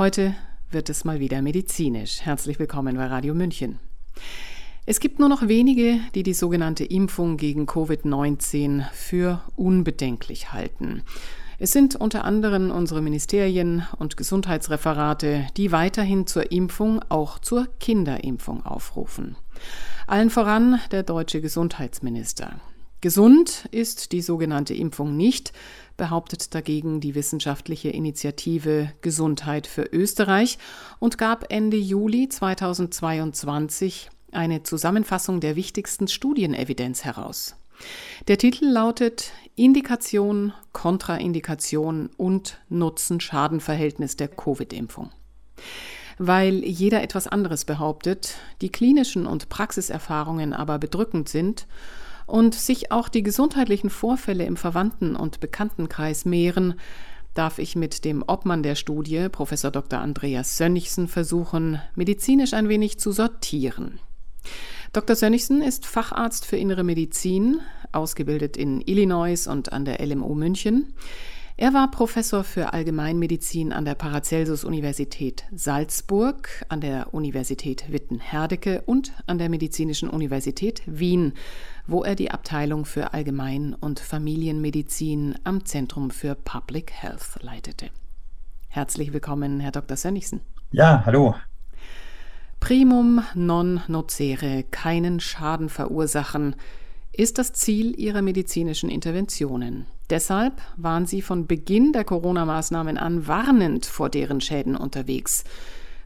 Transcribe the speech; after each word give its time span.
Heute 0.00 0.34
wird 0.70 0.88
es 0.88 1.04
mal 1.04 1.20
wieder 1.20 1.42
medizinisch. 1.42 2.22
Herzlich 2.22 2.58
willkommen 2.58 2.96
bei 2.96 3.04
Radio 3.04 3.34
München. 3.34 3.78
Es 4.86 4.98
gibt 4.98 5.18
nur 5.18 5.28
noch 5.28 5.46
wenige, 5.46 6.00
die 6.14 6.22
die 6.22 6.32
sogenannte 6.32 6.86
Impfung 6.86 7.36
gegen 7.36 7.66
Covid-19 7.66 8.88
für 8.94 9.42
unbedenklich 9.56 10.54
halten. 10.54 11.02
Es 11.58 11.72
sind 11.72 11.96
unter 11.96 12.24
anderem 12.24 12.70
unsere 12.70 13.02
Ministerien 13.02 13.86
und 13.98 14.16
Gesundheitsreferate, 14.16 15.46
die 15.58 15.70
weiterhin 15.70 16.26
zur 16.26 16.50
Impfung, 16.50 17.02
auch 17.10 17.38
zur 17.38 17.68
Kinderimpfung 17.78 18.64
aufrufen. 18.64 19.36
Allen 20.06 20.30
voran 20.30 20.80
der 20.92 21.02
deutsche 21.02 21.42
Gesundheitsminister. 21.42 22.58
Gesund 23.00 23.66
ist 23.70 24.12
die 24.12 24.20
sogenannte 24.20 24.74
Impfung 24.74 25.16
nicht, 25.16 25.54
behauptet 25.96 26.54
dagegen 26.54 27.00
die 27.00 27.14
wissenschaftliche 27.14 27.88
Initiative 27.88 28.92
Gesundheit 29.00 29.66
für 29.66 29.84
Österreich 29.84 30.58
und 30.98 31.16
gab 31.16 31.50
Ende 31.50 31.78
Juli 31.78 32.28
2022 32.28 34.10
eine 34.32 34.64
Zusammenfassung 34.64 35.40
der 35.40 35.56
wichtigsten 35.56 36.08
Studienevidenz 36.08 37.04
heraus. 37.04 37.56
Der 38.28 38.36
Titel 38.36 38.66
lautet 38.66 39.32
Indikation, 39.56 40.52
Kontraindikation 40.72 42.10
und 42.18 42.60
Nutzen-Schaden-Verhältnis 42.68 44.16
der 44.16 44.28
Covid-Impfung. 44.28 45.10
Weil 46.18 46.62
jeder 46.66 47.02
etwas 47.02 47.26
anderes 47.26 47.64
behauptet, 47.64 48.34
die 48.60 48.68
klinischen 48.68 49.24
und 49.24 49.48
Praxiserfahrungen 49.48 50.52
aber 50.52 50.78
bedrückend 50.78 51.30
sind 51.30 51.66
und 52.30 52.54
sich 52.54 52.92
auch 52.92 53.08
die 53.08 53.22
gesundheitlichen 53.22 53.90
Vorfälle 53.90 54.44
im 54.44 54.56
Verwandten- 54.56 55.16
und 55.16 55.40
Bekanntenkreis 55.40 56.24
mehren, 56.24 56.74
darf 57.34 57.58
ich 57.58 57.76
mit 57.76 58.04
dem 58.04 58.24
Obmann 58.26 58.62
der 58.62 58.74
Studie, 58.74 59.28
Prof. 59.30 59.50
Dr. 59.50 60.00
Andreas 60.00 60.56
Sönnigsen, 60.56 61.08
versuchen, 61.08 61.80
medizinisch 61.94 62.54
ein 62.54 62.68
wenig 62.68 62.98
zu 62.98 63.12
sortieren. 63.12 64.00
Dr. 64.92 65.14
Sönnigsen 65.14 65.62
ist 65.62 65.86
Facharzt 65.86 66.44
für 66.44 66.56
Innere 66.56 66.82
Medizin, 66.82 67.60
ausgebildet 67.92 68.56
in 68.56 68.80
Illinois 68.80 69.46
und 69.46 69.72
an 69.72 69.84
der 69.84 70.04
LMU 70.04 70.34
München. 70.34 70.94
Er 71.56 71.74
war 71.74 71.90
Professor 71.90 72.42
für 72.42 72.72
Allgemeinmedizin 72.72 73.72
an 73.74 73.84
der 73.84 73.94
Paracelsus-Universität 73.94 75.44
Salzburg, 75.54 76.48
an 76.70 76.80
der 76.80 77.12
Universität 77.12 77.92
Witten-Herdecke 77.92 78.82
und 78.86 79.12
an 79.26 79.36
der 79.36 79.50
Medizinischen 79.50 80.08
Universität 80.08 80.80
Wien, 80.86 81.34
wo 81.90 82.04
er 82.04 82.14
die 82.14 82.30
Abteilung 82.30 82.84
für 82.84 83.12
Allgemein- 83.14 83.74
und 83.74 83.98
Familienmedizin 83.98 85.36
am 85.42 85.64
Zentrum 85.64 86.10
für 86.10 86.36
Public 86.36 86.92
Health 86.92 87.42
leitete. 87.42 87.90
Herzlich 88.68 89.12
willkommen, 89.12 89.58
Herr 89.58 89.72
Dr. 89.72 89.96
Sönnigsen. 89.96 90.40
Ja, 90.70 91.02
hallo. 91.04 91.34
Primum 92.60 93.24
non 93.34 93.80
nocere, 93.88 94.62
keinen 94.70 95.18
Schaden 95.18 95.68
verursachen, 95.68 96.54
ist 97.12 97.38
das 97.38 97.52
Ziel 97.54 97.98
ihrer 97.98 98.22
medizinischen 98.22 98.88
Interventionen. 98.88 99.86
Deshalb 100.10 100.62
waren 100.76 101.06
sie 101.06 101.22
von 101.22 101.48
Beginn 101.48 101.92
der 101.92 102.04
Corona-Maßnahmen 102.04 102.98
an 102.98 103.26
warnend 103.26 103.84
vor 103.84 104.10
deren 104.10 104.40
Schäden 104.40 104.76
unterwegs, 104.76 105.42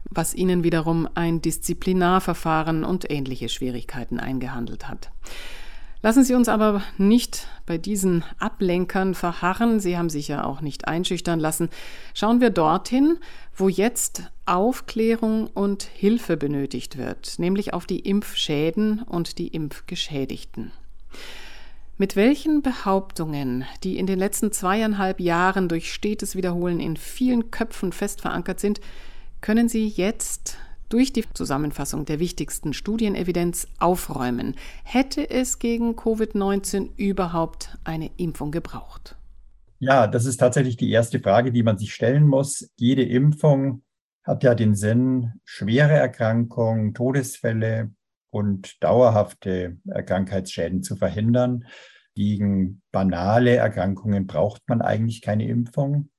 was 0.09 0.33
ihnen 0.33 0.63
wiederum 0.63 1.07
ein 1.13 1.41
Disziplinarverfahren 1.41 2.83
und 2.83 3.11
ähnliche 3.11 3.49
Schwierigkeiten 3.49 4.19
eingehandelt 4.19 4.87
hat. 4.87 5.11
Lassen 6.05 6.23
Sie 6.23 6.35
uns 6.35 6.49
aber 6.49 6.83
nicht 6.99 7.47
bei 7.65 7.79
diesen 7.79 8.23
Ablenkern 8.37 9.15
verharren. 9.15 9.79
Sie 9.79 9.97
haben 9.97 10.11
sich 10.11 10.27
ja 10.27 10.43
auch 10.43 10.61
nicht 10.61 10.87
einschüchtern 10.87 11.39
lassen. 11.39 11.67
Schauen 12.13 12.41
wir 12.41 12.51
dorthin, 12.51 13.17
wo 13.55 13.69
jetzt 13.69 14.21
Aufklärung 14.45 15.47
und 15.47 15.81
Hilfe 15.81 16.37
benötigt 16.37 16.99
wird, 16.99 17.39
nämlich 17.39 17.73
auf 17.73 17.87
die 17.87 18.01
Impfschäden 18.01 19.01
und 19.01 19.39
die 19.39 19.47
Impfgeschädigten. 19.47 20.73
Mit 21.97 22.15
welchen 22.15 22.61
Behauptungen, 22.61 23.65
die 23.83 23.97
in 23.97 24.05
den 24.05 24.19
letzten 24.19 24.51
zweieinhalb 24.51 25.19
Jahren 25.19 25.67
durch 25.69 25.91
stetes 25.91 26.35
Wiederholen 26.35 26.79
in 26.79 26.97
vielen 26.97 27.49
Köpfen 27.49 27.91
fest 27.91 28.21
verankert 28.21 28.59
sind, 28.59 28.79
können 29.41 29.69
Sie 29.69 29.87
jetzt 29.87 30.59
durch 30.89 31.13
die 31.13 31.23
Zusammenfassung 31.33 32.05
der 32.05 32.19
wichtigsten 32.19 32.73
Studienevidenz 32.73 33.67
aufräumen? 33.79 34.55
Hätte 34.83 35.29
es 35.29 35.59
gegen 35.59 35.95
Covid-19 35.95 36.89
überhaupt 36.97 37.77
eine 37.83 38.11
Impfung 38.17 38.51
gebraucht? 38.51 39.15
Ja, 39.79 40.07
das 40.07 40.25
ist 40.25 40.37
tatsächlich 40.37 40.77
die 40.77 40.91
erste 40.91 41.19
Frage, 41.19 41.51
die 41.51 41.63
man 41.63 41.77
sich 41.77 41.93
stellen 41.93 42.27
muss. 42.27 42.71
Jede 42.77 43.03
Impfung 43.03 43.83
hat 44.23 44.43
ja 44.43 44.55
den 44.55 44.73
Sinn, 44.73 45.33
schwere 45.43 45.93
Erkrankungen, 45.93 46.93
Todesfälle 46.93 47.91
und 48.31 48.83
dauerhafte 48.83 49.77
Krankheitsschäden 50.05 50.81
zu 50.81 50.95
verhindern. 50.95 51.65
Gegen 52.15 52.81
banale 52.91 53.55
Erkrankungen 53.57 54.25
braucht 54.25 54.61
man 54.67 54.81
eigentlich 54.81 55.21
keine 55.21 55.47
Impfung. 55.47 56.09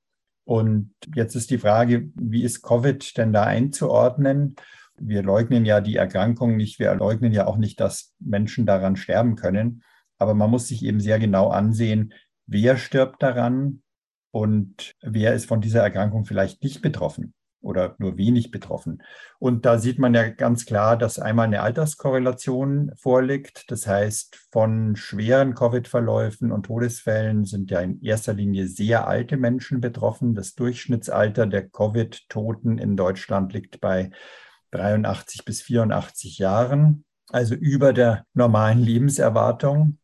Und 0.47 0.93
jetzt 1.15 1.35
ist 1.35 1.51
die 1.51 1.59
Frage, 1.59 2.09
wie 2.15 2.45
ist 2.45 2.63
Covid 2.63 3.19
denn 3.19 3.33
da 3.33 3.43
einzuordnen? 3.43 4.55
Wir 4.97 5.23
leugnen 5.23 5.67
ja 5.67 5.81
die 5.81 5.97
Erkrankung 5.97 6.57
nicht, 6.57 6.79
wir 6.79 6.95
leugnen 6.95 7.33
ja 7.33 7.47
auch 7.47 7.57
nicht, 7.57 7.81
dass 7.81 8.15
Menschen 8.21 8.65
daran 8.65 8.97
sterben 8.97 9.35
können. 9.35 9.83
Aber 10.19 10.35
man 10.35 10.51
muss 10.51 10.69
sich 10.69 10.85
eben 10.85 11.01
sehr 11.01 11.19
genau 11.19 11.49
ansehen, 11.49 12.15
wer 12.47 12.79
stirbt 12.79 13.23
daran 13.23 13.83
und 14.31 14.95
wer 15.03 15.35
ist 15.35 15.47
von 15.47 15.61
dieser 15.61 15.83
Erkrankung 15.83 16.25
vielleicht 16.25 16.63
nicht 16.63 16.81
betroffen 16.81 17.35
oder 17.67 17.97
nur 17.99 18.17
wenig 18.17 18.51
betroffen. 18.51 19.03
Und 19.39 19.67
da 19.67 19.79
sieht 19.79 19.99
man 19.99 20.15
ja 20.15 20.29
ganz 20.29 20.65
klar, 20.65 20.97
dass 20.97 21.19
einmal 21.19 21.47
eine 21.47 21.61
Alterskorrelation 21.61 22.93
vorliegt. 22.97 23.71
Das 23.71 23.87
heißt, 23.87 24.37
von 24.51 24.97
schweren 24.97 25.55
Covid-Verläufen 25.55 26.53
und 26.53 26.67
Todesfällen 26.67 27.45
sind 27.45 27.71
ja 27.71 27.81
in 27.81 28.01
erster 28.03 28.33
Linie 28.33 28.69
sehr 28.69 29.07
alte 29.07 29.37
Menschen 29.37 29.81
betroffen. 29.81 30.35
Das 30.35 30.55
Durchschnittsalter 30.55 31.47
der 31.47 31.69
Covid-Toten 31.69 32.79
in 32.79 32.97
Deutschland 32.97 33.53
liegt 33.53 33.81
bei 33.81 34.11
83 34.71 35.45
bis 35.45 35.63
84 35.63 36.39
Jahren, 36.39 37.05
also 37.31 37.55
über 37.55 37.93
der 37.93 38.25
normalen 38.33 38.81
Lebenserwartung. 38.81 39.99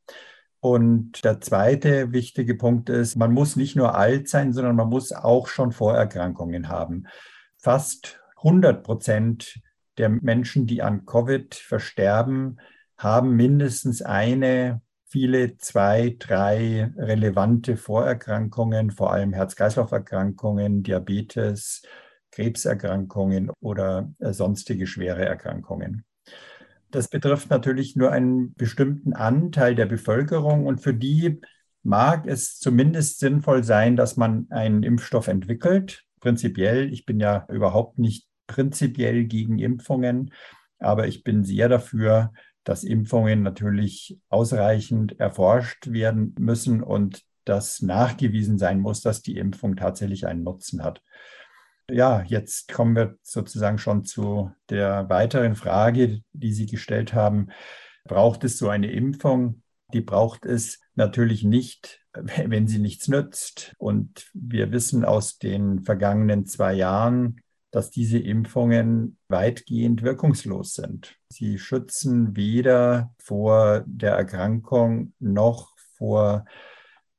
Und 0.61 1.25
der 1.25 1.41
zweite 1.41 2.13
wichtige 2.13 2.55
Punkt 2.55 2.89
ist, 2.89 3.17
man 3.17 3.33
muss 3.33 3.57
nicht 3.57 3.75
nur 3.75 3.97
alt 3.97 4.29
sein, 4.29 4.53
sondern 4.53 4.77
man 4.77 4.89
muss 4.89 5.13
auch 5.13 5.49
schon 5.49 5.73
Vorerkrankungen 5.73 6.69
haben 6.69 7.07
fast 7.63 8.21
100 8.39 8.83
Prozent 8.83 9.61
der 9.97 10.09
Menschen, 10.09 10.67
die 10.67 10.83
an 10.83 11.07
Covid 11.07 11.55
versterben, 11.55 12.59
haben 12.99 13.37
mindestens 13.37 14.03
eine, 14.03 14.83
viele 15.07 15.57
zwei, 15.59 16.17
drei 16.19 16.91
relevante 16.97 17.77
Vorerkrankungen, 17.77 18.91
vor 18.91 19.13
allem 19.13 19.33
Herz-Kreislauf-Erkrankungen, 19.33 20.83
Diabetes, 20.83 21.83
Krebserkrankungen 22.33 23.51
oder 23.61 24.13
äh, 24.19 24.33
sonstige 24.33 24.87
schwere 24.87 25.25
Erkrankungen. 25.25 26.05
Das 26.91 27.09
betrifft 27.09 27.51
natürlich 27.51 27.95
nur 27.95 28.11
einen 28.11 28.55
bestimmten 28.55 29.13
Anteil 29.13 29.75
der 29.75 29.87
Bevölkerung 29.87 30.67
und 30.67 30.81
für 30.81 30.95
die 30.95 31.41
mag 31.83 32.27
es 32.27 32.59
zumindest 32.59 33.21
sinnvoll 33.21 33.65
sein, 33.65 33.97
dass 33.97 34.17
man 34.17 34.47
einen 34.51 34.83
Impfstoff 34.83 35.29
entwickelt, 35.29 36.05
prinzipiell, 36.23 36.91
ich 36.91 37.05
bin 37.05 37.21
ja 37.21 37.47
überhaupt 37.51 37.99
nicht 37.99 38.27
prinzipiell 38.47 39.25
gegen 39.25 39.59
Impfungen, 39.59 40.33
aber 40.79 41.07
ich 41.07 41.23
bin 41.23 41.45
sehr 41.45 41.69
dafür, 41.69 42.33
dass 42.65 42.85
Impfungen 42.85 43.43
natürlich 43.43 44.19
ausreichend 44.29 45.19
erforscht 45.19 45.93
werden 45.93 46.35
müssen 46.39 46.83
und 46.83 47.23
dass 47.45 47.83
nachgewiesen 47.83 48.57
sein 48.57 48.79
muss, 48.79 49.01
dass 49.01 49.21
die 49.21 49.37
Impfung 49.37 49.77
tatsächlich 49.77 50.27
einen 50.27 50.45
Nutzen 50.45 50.85
hat. 50.85 51.03
Ja, 51.91 52.23
jetzt 52.23 52.73
kommen 52.73 52.95
wir 52.95 53.17
sozusagen 53.23 53.79
schon 53.79 54.05
zu 54.05 54.53
der 54.71 55.09
weiteren 55.11 55.57
Frage, 55.57 56.23
die 56.33 56.53
Sie 56.53 56.67
gestellt 56.67 57.15
haben. 57.15 57.49
Braucht 58.05 58.45
es 58.45 58.59
so 58.59 58.69
eine 58.69 58.93
Impfung? 58.93 59.63
Die 59.93 60.01
braucht 60.01 60.47
es 60.47 60.81
natürlich 60.95 61.45
nicht 61.45 62.03
wenn 62.47 62.67
sie 62.67 62.79
nichts 62.79 63.09
nützt. 63.09 63.75
Und 63.79 64.31
wir 64.35 64.71
wissen 64.73 65.05
aus 65.05 65.39
den 65.39 65.83
vergangenen 65.83 66.47
zwei 66.47 66.75
Jahren, 66.75 67.41
dass 67.71 67.91
diese 67.91 68.19
Impfungen 68.19 69.19
weitgehend 69.29 70.03
wirkungslos 70.03 70.75
sind. 70.75 71.17
Sie 71.29 71.59
schützen 71.59 72.37
weder 72.37 73.15
vor 73.19 73.83
der 73.87 74.13
Erkrankung 74.13 75.15
noch 75.19 75.73
vor 75.97 76.45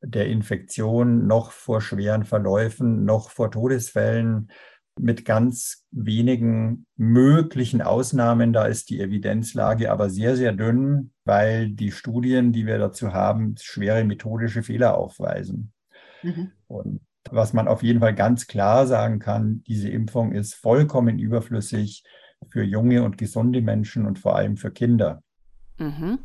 der 0.02 0.28
Infektion, 0.28 1.26
noch 1.26 1.52
vor 1.52 1.82
schweren 1.82 2.24
Verläufen, 2.24 3.04
noch 3.04 3.32
vor 3.32 3.50
Todesfällen 3.50 4.52
mit 5.00 5.26
ganz 5.26 5.86
wenigen 5.92 6.86
möglichen 6.96 7.82
Ausnahmen. 7.82 8.54
Da 8.54 8.66
ist 8.66 8.90
die 8.90 9.00
Evidenzlage 9.00 9.92
aber 9.92 10.10
sehr, 10.10 10.36
sehr 10.36 10.52
dünn, 10.54 11.12
weil 11.26 11.70
die 11.70 11.92
Studien, 11.92 12.52
die 12.52 12.66
wir 12.66 12.78
dazu 12.78 13.14
haben, 13.14 13.56
schwere 13.60 14.04
methodische 14.04 14.64
Fehler 14.64 14.98
aufweisen. 14.98 15.74
Mhm. 16.22 16.52
Und 16.68 17.02
Was 17.32 17.54
man 17.54 17.68
auf 17.68 17.84
jeden 17.84 18.02
Fall 18.02 18.14
ganz 18.14 18.48
klar 18.48 18.86
sagen 18.86 19.20
kann, 19.20 19.64
diese 19.66 19.90
Impfung 19.90 20.34
ist 20.34 20.56
vollkommen 20.56 21.20
überflüssig 21.20 22.04
für 22.50 22.64
junge 22.64 23.04
und 23.04 23.18
gesunde 23.18 23.62
Menschen 23.62 24.06
und 24.06 24.20
vor 24.20 24.36
allem 24.36 24.58
für 24.58 24.72
Kinder. 24.72 25.24
Mhm. 25.78 26.20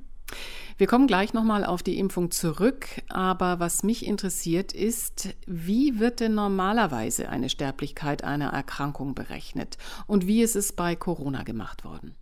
Wir 0.78 0.86
kommen 0.86 1.08
gleich 1.08 1.34
nochmal 1.34 1.64
auf 1.64 1.82
die 1.82 1.98
Impfung 1.98 2.30
zurück, 2.30 2.86
aber 3.08 3.58
was 3.58 3.82
mich 3.82 4.06
interessiert 4.06 4.72
ist, 4.72 5.34
wie 5.44 5.98
wird 5.98 6.20
denn 6.20 6.34
normalerweise 6.34 7.28
eine 7.30 7.48
Sterblichkeit 7.48 8.22
einer 8.22 8.50
Erkrankung 8.50 9.16
berechnet 9.16 9.76
und 10.06 10.28
wie 10.28 10.40
ist 10.40 10.54
es 10.54 10.72
bei 10.72 10.94
Corona 10.94 11.42
gemacht 11.42 11.84
worden? 11.84 12.14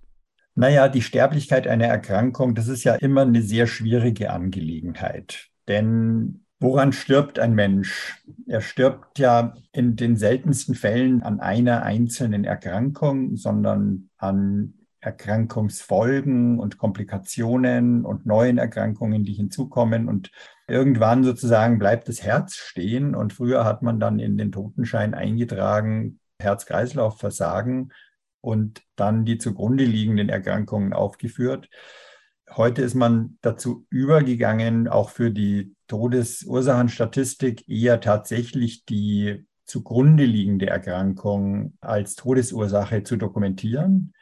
Naja, 0.54 0.88
die 0.88 1.02
Sterblichkeit 1.02 1.66
einer 1.66 1.84
Erkrankung, 1.84 2.54
das 2.54 2.68
ist 2.68 2.84
ja 2.84 2.94
immer 2.94 3.22
eine 3.22 3.42
sehr 3.42 3.66
schwierige 3.66 4.30
Angelegenheit. 4.30 5.48
Denn 5.68 6.46
woran 6.58 6.94
stirbt 6.94 7.38
ein 7.38 7.54
Mensch? 7.54 8.24
Er 8.46 8.62
stirbt 8.62 9.18
ja 9.18 9.52
in 9.72 9.96
den 9.96 10.16
seltensten 10.16 10.74
Fällen 10.74 11.22
an 11.22 11.40
einer 11.40 11.82
einzelnen 11.82 12.44
Erkrankung, 12.44 13.36
sondern 13.36 14.08
an 14.16 14.72
Erkrankungsfolgen 15.06 16.58
und 16.58 16.78
Komplikationen 16.78 18.04
und 18.04 18.26
neuen 18.26 18.58
Erkrankungen, 18.58 19.22
die 19.22 19.32
hinzukommen. 19.32 20.08
Und 20.08 20.32
irgendwann 20.66 21.22
sozusagen 21.22 21.78
bleibt 21.78 22.08
das 22.08 22.22
Herz 22.22 22.56
stehen. 22.56 23.14
Und 23.14 23.32
früher 23.32 23.64
hat 23.64 23.82
man 23.82 24.00
dann 24.00 24.18
in 24.18 24.36
den 24.36 24.50
Totenschein 24.50 25.14
eingetragen, 25.14 26.18
Herz-Kreislauf-Versagen 26.40 27.92
und 28.40 28.82
dann 28.96 29.24
die 29.24 29.38
zugrunde 29.38 29.84
liegenden 29.84 30.28
Erkrankungen 30.28 30.92
aufgeführt. 30.92 31.70
Heute 32.50 32.82
ist 32.82 32.94
man 32.94 33.38
dazu 33.42 33.86
übergegangen, 33.90 34.88
auch 34.88 35.10
für 35.10 35.30
die 35.30 35.74
Todesursachenstatistik 35.86 37.68
eher 37.68 38.00
tatsächlich 38.00 38.84
die 38.84 39.46
zugrunde 39.64 40.24
liegende 40.24 40.66
Erkrankung 40.66 41.74
als 41.80 42.16
Todesursache 42.16 43.04
zu 43.04 43.16
dokumentieren. 43.16 44.12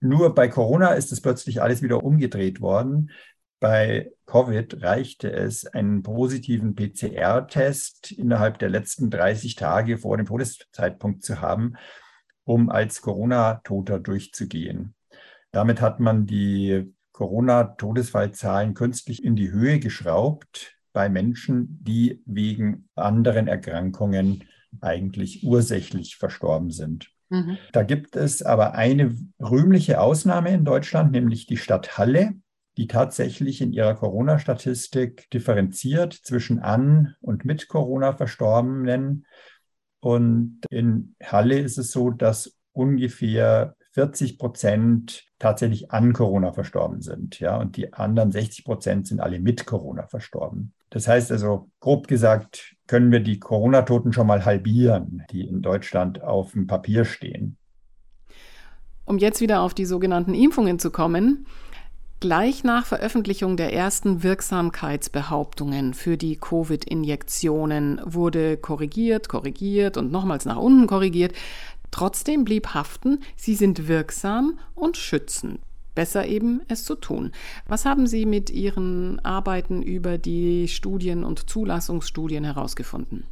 Nur 0.00 0.34
bei 0.34 0.48
Corona 0.48 0.92
ist 0.92 1.12
es 1.12 1.20
plötzlich 1.20 1.62
alles 1.62 1.82
wieder 1.82 2.04
umgedreht 2.04 2.60
worden. 2.60 3.10
Bei 3.58 4.12
Covid 4.26 4.82
reichte 4.82 5.32
es, 5.32 5.66
einen 5.66 6.02
positiven 6.02 6.74
PCR-Test 6.74 8.12
innerhalb 8.12 8.58
der 8.58 8.68
letzten 8.68 9.08
30 9.08 9.54
Tage 9.54 9.96
vor 9.98 10.16
dem 10.18 10.26
Todeszeitpunkt 10.26 11.24
zu 11.24 11.40
haben, 11.40 11.76
um 12.44 12.68
als 12.68 13.00
Corona-Toter 13.00 13.98
durchzugehen. 13.98 14.94
Damit 15.52 15.80
hat 15.80 16.00
man 16.00 16.26
die 16.26 16.92
Corona-Todesfallzahlen 17.12 18.74
künstlich 18.74 19.24
in 19.24 19.36
die 19.36 19.50
Höhe 19.50 19.78
geschraubt 19.78 20.76
bei 20.92 21.08
Menschen, 21.08 21.82
die 21.82 22.22
wegen 22.26 22.90
anderen 22.94 23.48
Erkrankungen 23.48 24.44
eigentlich 24.82 25.44
ursächlich 25.44 26.16
verstorben 26.16 26.70
sind. 26.70 27.10
Mhm. 27.28 27.58
Da 27.72 27.82
gibt 27.82 28.16
es 28.16 28.42
aber 28.42 28.74
eine 28.74 29.16
rühmliche 29.40 30.00
Ausnahme 30.00 30.52
in 30.52 30.64
Deutschland, 30.64 31.12
nämlich 31.12 31.46
die 31.46 31.56
Stadt 31.56 31.98
Halle, 31.98 32.34
die 32.76 32.86
tatsächlich 32.86 33.60
in 33.60 33.72
ihrer 33.72 33.94
Corona-Statistik 33.94 35.30
differenziert 35.30 36.12
zwischen 36.12 36.60
an 36.60 37.14
und 37.20 37.44
mit 37.44 37.68
Corona 37.68 38.12
Verstorbenen. 38.12 39.26
Und 40.00 40.60
in 40.70 41.16
Halle 41.22 41.58
ist 41.58 41.78
es 41.78 41.90
so, 41.90 42.10
dass 42.10 42.56
ungefähr 42.72 43.74
40 43.96 44.38
Prozent 44.38 45.24
tatsächlich 45.38 45.90
an 45.90 46.12
Corona 46.12 46.52
verstorben 46.52 47.00
sind. 47.00 47.40
Ja, 47.40 47.56
und 47.56 47.78
die 47.78 47.94
anderen 47.94 48.30
60 48.30 48.66
Prozent 48.66 49.06
sind 49.06 49.20
alle 49.20 49.40
mit 49.40 49.64
Corona 49.64 50.06
verstorben. 50.06 50.74
Das 50.90 51.08
heißt 51.08 51.32
also, 51.32 51.70
grob 51.80 52.06
gesagt, 52.06 52.76
können 52.86 53.10
wir 53.10 53.20
die 53.20 53.40
Corona-Toten 53.40 54.12
schon 54.12 54.26
mal 54.26 54.44
halbieren, 54.44 55.22
die 55.30 55.48
in 55.48 55.62
Deutschland 55.62 56.22
auf 56.22 56.52
dem 56.52 56.66
Papier 56.66 57.06
stehen. 57.06 57.56
Um 59.06 59.16
jetzt 59.16 59.40
wieder 59.40 59.62
auf 59.62 59.72
die 59.72 59.86
sogenannten 59.86 60.34
Impfungen 60.34 60.78
zu 60.78 60.90
kommen, 60.90 61.46
Gleich 62.18 62.64
nach 62.64 62.86
Veröffentlichung 62.86 63.58
der 63.58 63.74
ersten 63.74 64.22
Wirksamkeitsbehauptungen 64.22 65.92
für 65.92 66.16
die 66.16 66.36
Covid-Injektionen 66.36 68.00
wurde 68.06 68.56
korrigiert, 68.56 69.28
korrigiert 69.28 69.98
und 69.98 70.10
nochmals 70.10 70.46
nach 70.46 70.56
unten 70.56 70.86
korrigiert. 70.86 71.34
Trotzdem 71.96 72.44
blieb 72.44 72.74
haften, 72.74 73.20
sie 73.36 73.54
sind 73.54 73.88
wirksam 73.88 74.58
und 74.74 74.98
schützen. 74.98 75.60
Besser 75.94 76.26
eben, 76.26 76.60
es 76.68 76.84
zu 76.84 76.94
tun. 76.94 77.32
Was 77.66 77.86
haben 77.86 78.06
Sie 78.06 78.26
mit 78.26 78.50
Ihren 78.50 79.18
Arbeiten 79.20 79.80
über 79.80 80.18
die 80.18 80.68
Studien 80.68 81.24
und 81.24 81.48
Zulassungsstudien 81.48 82.44
herausgefunden? 82.44 83.24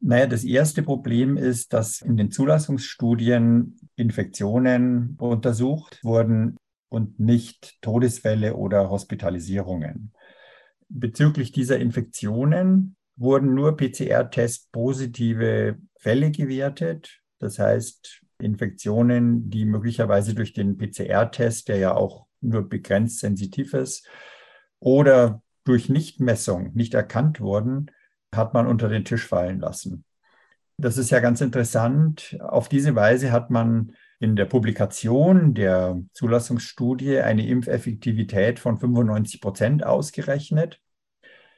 Naja, 0.00 0.26
das 0.26 0.42
erste 0.42 0.82
Problem 0.82 1.36
ist, 1.36 1.72
dass 1.72 2.00
in 2.00 2.16
den 2.16 2.32
Zulassungsstudien 2.32 3.78
Infektionen 3.94 5.14
untersucht 5.20 6.00
wurden 6.02 6.56
und 6.88 7.20
nicht 7.20 7.80
Todesfälle 7.80 8.56
oder 8.56 8.90
Hospitalisierungen. 8.90 10.12
Bezüglich 10.88 11.52
dieser 11.52 11.78
Infektionen 11.78 12.96
wurden 13.14 13.54
nur 13.54 13.76
PCR-Test 13.76 14.72
positive 14.72 15.78
Fälle 15.96 16.32
gewertet. 16.32 17.20
Das 17.44 17.58
heißt, 17.58 18.22
Infektionen, 18.38 19.50
die 19.50 19.64
möglicherweise 19.64 20.34
durch 20.34 20.52
den 20.52 20.76
PCR-Test, 20.76 21.68
der 21.68 21.78
ja 21.78 21.94
auch 21.94 22.26
nur 22.40 22.68
begrenzt 22.68 23.20
sensitiv 23.20 23.74
ist, 23.74 24.08
oder 24.80 25.42
durch 25.64 25.88
Nichtmessung 25.88 26.72
nicht 26.74 26.94
erkannt 26.94 27.40
wurden, 27.40 27.90
hat 28.34 28.54
man 28.54 28.66
unter 28.66 28.88
den 28.88 29.04
Tisch 29.04 29.26
fallen 29.26 29.60
lassen. 29.60 30.04
Das 30.76 30.98
ist 30.98 31.10
ja 31.10 31.20
ganz 31.20 31.40
interessant. 31.40 32.36
Auf 32.40 32.68
diese 32.68 32.94
Weise 32.94 33.30
hat 33.30 33.50
man 33.50 33.92
in 34.18 34.36
der 34.36 34.46
Publikation 34.46 35.54
der 35.54 36.00
Zulassungsstudie 36.12 37.18
eine 37.18 37.46
Impfeffektivität 37.46 38.58
von 38.58 38.78
95 38.78 39.40
Prozent 39.40 39.86
ausgerechnet. 39.86 40.80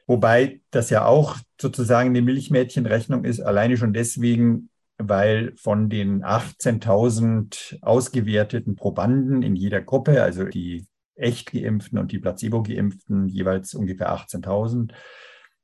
Wobei 0.05 0.61
das 0.71 0.89
ja 0.89 1.05
auch 1.05 1.37
sozusagen 1.59 2.09
eine 2.09 2.21
Milchmädchenrechnung 2.21 3.25
ist, 3.25 3.41
alleine 3.41 3.75
schon 3.75 3.93
deswegen, 3.93 4.69
weil 4.97 5.53
von 5.57 5.89
den 5.89 6.23
18.000 6.23 7.79
ausgewerteten 7.81 8.75
Probanden 8.75 9.43
in 9.43 9.55
jeder 9.55 9.81
Gruppe, 9.81 10.23
also 10.23 10.43
die 10.45 10.87
echt 11.15 11.51
geimpften 11.51 11.99
und 11.99 12.11
die 12.11 12.19
placebo 12.19 12.63
geimpften, 12.63 13.27
jeweils 13.27 13.73
ungefähr 13.73 14.11
18.000, 14.11 14.91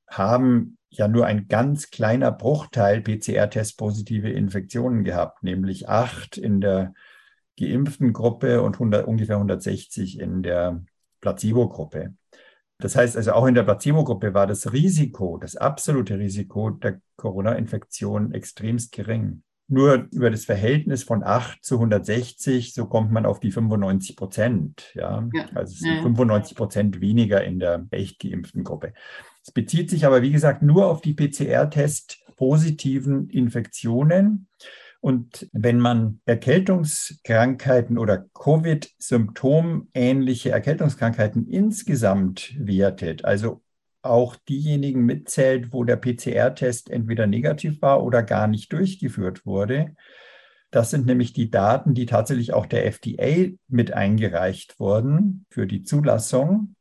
haben 0.08 0.78
ja 0.90 1.08
nur 1.08 1.26
ein 1.26 1.48
ganz 1.48 1.90
kleiner 1.90 2.32
Bruchteil 2.32 3.02
PCR-Test-positive 3.02 4.30
Infektionen 4.30 5.04
gehabt, 5.04 5.44
nämlich 5.44 5.90
acht 5.90 6.38
in 6.38 6.62
der 6.62 6.94
geimpften 7.60 8.14
Gruppe 8.14 8.62
und 8.62 8.76
100, 8.76 9.08
ungefähr 9.08 9.38
160 9.38 10.20
in 10.20 10.44
der 10.44 10.84
Placebo-Gruppe. 11.22 12.14
Das 12.84 12.98
heißt 12.98 13.16
also, 13.16 13.32
auch 13.32 13.46
in 13.46 13.56
der 13.56 13.64
Placebo-Gruppe 13.64 14.34
war 14.34 14.46
das 14.46 14.74
Risiko, 14.74 15.38
das 15.38 15.56
absolute 15.56 16.20
Risiko 16.20 16.70
der 16.70 17.00
Corona-Infektion 17.16 18.34
extremst 18.34 18.92
gering. 18.92 19.44
Nur 19.70 20.10
über 20.12 20.30
das 20.30 20.44
Verhältnis 20.44 21.04
von 21.04 21.24
8 21.24 21.64
zu 21.64 21.76
160, 21.76 22.74
so 22.74 22.86
kommt 22.88 23.10
man 23.10 23.26
auf 23.26 23.40
die 23.40 23.52
95 23.52 24.18
Prozent. 24.18 24.92
Ja? 24.96 25.26
ja. 25.32 25.46
Also 25.56 25.72
es 25.72 25.80
sind 25.80 25.96
ja. 25.96 26.02
95 26.02 26.58
Prozent 26.58 27.00
weniger 27.00 27.42
in 27.42 27.60
der 27.60 27.88
echt 27.92 28.20
geimpften 28.20 28.66
Gruppe. 28.66 28.92
Es 29.42 29.54
bezieht 29.54 29.90
sich 29.90 30.06
aber, 30.06 30.22
wie 30.22 30.32
gesagt, 30.32 30.62
nur 30.62 30.88
auf 30.88 31.00
die 31.00 31.14
PCR-Test 31.14 32.20
positiven 32.36 33.30
Infektionen. 33.30 34.50
Und 35.04 35.50
wenn 35.52 35.80
man 35.82 36.22
Erkältungskrankheiten 36.26 37.98
oder 37.98 38.26
Covid-Symptom-ähnliche 38.34 40.52
Erkältungskrankheiten 40.52 41.46
insgesamt 41.46 42.56
wertet, 42.58 43.26
also 43.26 43.62
auch 44.02 44.38
diejenigen 44.38 45.04
mitzählt, 45.04 45.74
wo 45.74 45.84
der 45.84 45.98
PCR-Test 45.98 46.90
entweder 46.90 47.28
negativ 47.28 47.82
war 47.82 48.02
oder 48.02 48.24
gar 48.24 48.48
nicht 48.48 48.72
durchgeführt 48.72 49.46
wurde, 49.46 49.94
das 50.72 50.92
sind 50.92 51.06
nämlich 51.06 51.34
die 51.34 51.52
Daten, 51.52 51.94
die 51.94 52.06
tatsächlich 52.06 52.54
auch 52.54 52.66
der 52.66 52.86
FDA 52.86 53.50
mit 53.68 53.92
eingereicht 53.92 54.80
wurden 54.80 55.46
für 55.50 55.68
die 55.68 55.84
Zulassung. 55.84 56.76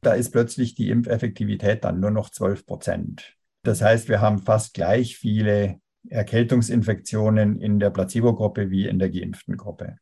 Da 0.00 0.14
ist 0.14 0.32
plötzlich 0.32 0.74
die 0.74 0.90
Impfeffektivität 0.90 1.84
dann 1.84 2.00
nur 2.00 2.10
noch 2.10 2.28
12 2.28 2.66
Prozent. 2.66 3.36
Das 3.62 3.82
heißt, 3.82 4.08
wir 4.08 4.20
haben 4.20 4.40
fast 4.40 4.74
gleich 4.74 5.16
viele 5.16 5.80
Erkältungsinfektionen 6.08 7.60
in 7.60 7.78
der 7.78 7.90
Placebo-Gruppe 7.90 8.70
wie 8.70 8.86
in 8.86 8.98
der 8.98 9.10
geimpften 9.10 9.56
Gruppe. 9.56 9.98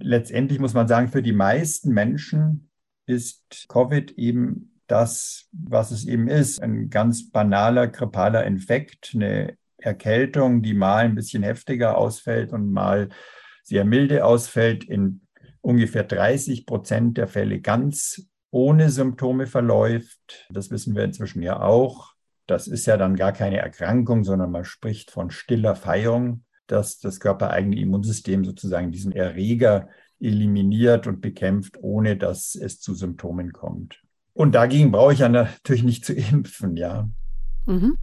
Letztendlich 0.00 0.58
muss 0.58 0.74
man 0.74 0.88
sagen, 0.88 1.08
für 1.08 1.22
die 1.22 1.32
meisten 1.32 1.92
Menschen 1.92 2.70
ist 3.06 3.66
Covid 3.68 4.12
eben 4.12 4.80
das, 4.86 5.48
was 5.52 5.90
es 5.90 6.06
eben 6.06 6.28
ist, 6.28 6.62
ein 6.62 6.90
ganz 6.90 7.30
banaler 7.30 7.88
grippaler 7.88 8.44
Infekt, 8.44 9.12
eine 9.14 9.56
Erkältung, 9.76 10.62
die 10.62 10.74
mal 10.74 11.04
ein 11.04 11.14
bisschen 11.14 11.42
heftiger 11.42 11.96
ausfällt 11.96 12.52
und 12.52 12.72
mal 12.72 13.08
sehr 13.62 13.84
milde 13.84 14.24
ausfällt, 14.24 14.84
in 14.84 15.20
ungefähr 15.60 16.04
30 16.04 16.66
Prozent 16.66 17.18
der 17.18 17.28
Fälle 17.28 17.60
ganz 17.60 18.28
ohne 18.50 18.90
Symptome 18.90 19.46
verläuft. 19.46 20.46
Das 20.50 20.70
wissen 20.70 20.94
wir 20.94 21.04
inzwischen 21.04 21.42
ja 21.42 21.60
auch. 21.60 22.14
Das 22.48 22.66
ist 22.66 22.86
ja 22.86 22.96
dann 22.96 23.14
gar 23.14 23.32
keine 23.32 23.58
Erkrankung, 23.58 24.24
sondern 24.24 24.50
man 24.50 24.64
spricht 24.64 25.10
von 25.10 25.30
stiller 25.30 25.76
Feierung, 25.76 26.44
dass 26.66 26.98
das 26.98 27.20
körpereigene 27.20 27.78
Immunsystem 27.78 28.44
sozusagen 28.44 28.90
diesen 28.90 29.12
Erreger 29.12 29.88
eliminiert 30.18 31.06
und 31.06 31.20
bekämpft, 31.20 31.76
ohne 31.80 32.16
dass 32.16 32.54
es 32.54 32.80
zu 32.80 32.94
Symptomen 32.94 33.52
kommt. 33.52 34.02
Und 34.32 34.54
dagegen 34.54 34.90
brauche 34.90 35.12
ich 35.12 35.18
ja 35.18 35.28
natürlich 35.28 35.84
nicht 35.84 36.06
zu 36.06 36.14
impfen, 36.32 36.76
ja. 36.76 37.08
Mhm. 37.66 37.98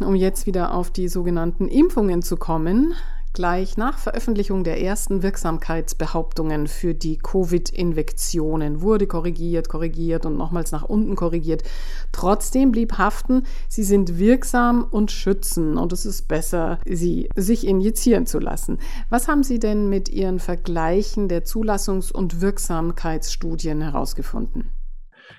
Um 0.00 0.16
jetzt 0.16 0.46
wieder 0.46 0.74
auf 0.74 0.90
die 0.90 1.08
sogenannten 1.08 1.68
Impfungen 1.68 2.22
zu 2.22 2.36
kommen, 2.36 2.94
Gleich 3.38 3.76
nach 3.76 3.98
Veröffentlichung 3.98 4.64
der 4.64 4.82
ersten 4.82 5.22
Wirksamkeitsbehauptungen 5.22 6.66
für 6.66 6.92
die 6.92 7.18
Covid-Infektionen 7.18 8.80
wurde 8.80 9.06
korrigiert, 9.06 9.68
korrigiert 9.68 10.26
und 10.26 10.36
nochmals 10.36 10.72
nach 10.72 10.82
unten 10.82 11.14
korrigiert. 11.14 11.62
Trotzdem 12.10 12.72
blieb 12.72 12.98
haften, 12.98 13.44
sie 13.68 13.84
sind 13.84 14.18
wirksam 14.18 14.82
und 14.82 15.12
schützen 15.12 15.78
und 15.78 15.92
es 15.92 16.04
ist 16.04 16.26
besser, 16.26 16.80
sie 16.84 17.28
sich 17.36 17.64
injizieren 17.64 18.26
zu 18.26 18.40
lassen. 18.40 18.78
Was 19.08 19.28
haben 19.28 19.44
Sie 19.44 19.60
denn 19.60 19.88
mit 19.88 20.08
Ihren 20.08 20.40
Vergleichen 20.40 21.28
der 21.28 21.44
Zulassungs- 21.44 22.10
und 22.10 22.40
Wirksamkeitsstudien 22.40 23.82
herausgefunden? 23.82 24.70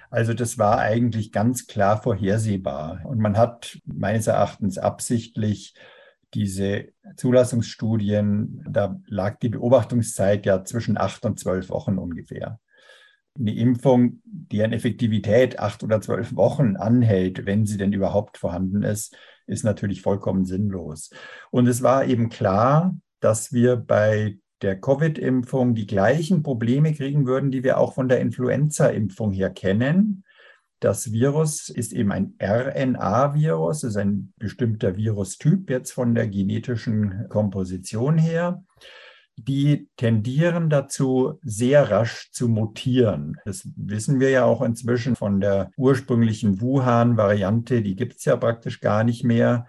Also 0.09 0.33
das 0.33 0.57
war 0.57 0.77
eigentlich 0.77 1.33
ganz 1.33 1.67
klar 1.67 2.01
vorhersehbar. 2.01 3.01
Und 3.03 3.19
man 3.19 3.37
hat 3.37 3.77
meines 3.83 4.27
Erachtens 4.27 4.77
absichtlich 4.77 5.73
diese 6.33 6.89
Zulassungsstudien, 7.15 8.63
da 8.69 8.99
lag 9.07 9.39
die 9.39 9.49
Beobachtungszeit 9.49 10.45
ja 10.45 10.63
zwischen 10.63 10.97
acht 10.97 11.25
und 11.25 11.39
zwölf 11.39 11.69
Wochen 11.69 11.97
ungefähr. 11.97 12.59
Eine 13.37 13.55
Impfung, 13.55 14.21
deren 14.23 14.73
Effektivität 14.73 15.59
acht 15.59 15.83
oder 15.83 16.01
zwölf 16.01 16.35
Wochen 16.35 16.75
anhält, 16.75 17.45
wenn 17.45 17.65
sie 17.65 17.77
denn 17.77 17.93
überhaupt 17.93 18.37
vorhanden 18.37 18.83
ist, 18.83 19.15
ist 19.47 19.63
natürlich 19.63 20.01
vollkommen 20.01 20.45
sinnlos. 20.45 21.09
Und 21.51 21.67
es 21.67 21.81
war 21.81 22.05
eben 22.05 22.29
klar, 22.29 22.95
dass 23.19 23.51
wir 23.51 23.75
bei 23.77 24.37
der 24.61 24.79
Covid-Impfung 24.79 25.73
die 25.73 25.87
gleichen 25.87 26.43
Probleme 26.43 26.93
kriegen 26.93 27.25
würden, 27.25 27.51
die 27.51 27.63
wir 27.63 27.77
auch 27.77 27.93
von 27.93 28.09
der 28.09 28.19
Influenza-Impfung 28.19 29.31
her 29.31 29.49
kennen. 29.49 30.23
Das 30.79 31.11
Virus 31.11 31.69
ist 31.69 31.91
eben 31.91 32.11
ein 32.11 32.35
RNA-Virus, 32.41 33.83
ist 33.83 33.97
ein 33.97 34.33
bestimmter 34.37 34.95
Virustyp 34.95 35.69
jetzt 35.69 35.91
von 35.91 36.15
der 36.15 36.27
genetischen 36.27 37.27
Komposition 37.27 38.17
her. 38.17 38.63
Die 39.35 39.89
tendieren 39.97 40.69
dazu, 40.69 41.39
sehr 41.43 41.91
rasch 41.91 42.29
zu 42.31 42.47
mutieren. 42.47 43.37
Das 43.45 43.67
wissen 43.75 44.19
wir 44.19 44.29
ja 44.29 44.45
auch 44.45 44.61
inzwischen 44.61 45.15
von 45.15 45.39
der 45.39 45.71
ursprünglichen 45.77 46.59
Wuhan-Variante, 46.61 47.81
die 47.81 47.95
gibt 47.95 48.17
es 48.17 48.25
ja 48.25 48.35
praktisch 48.35 48.79
gar 48.79 49.03
nicht 49.03 49.23
mehr. 49.23 49.65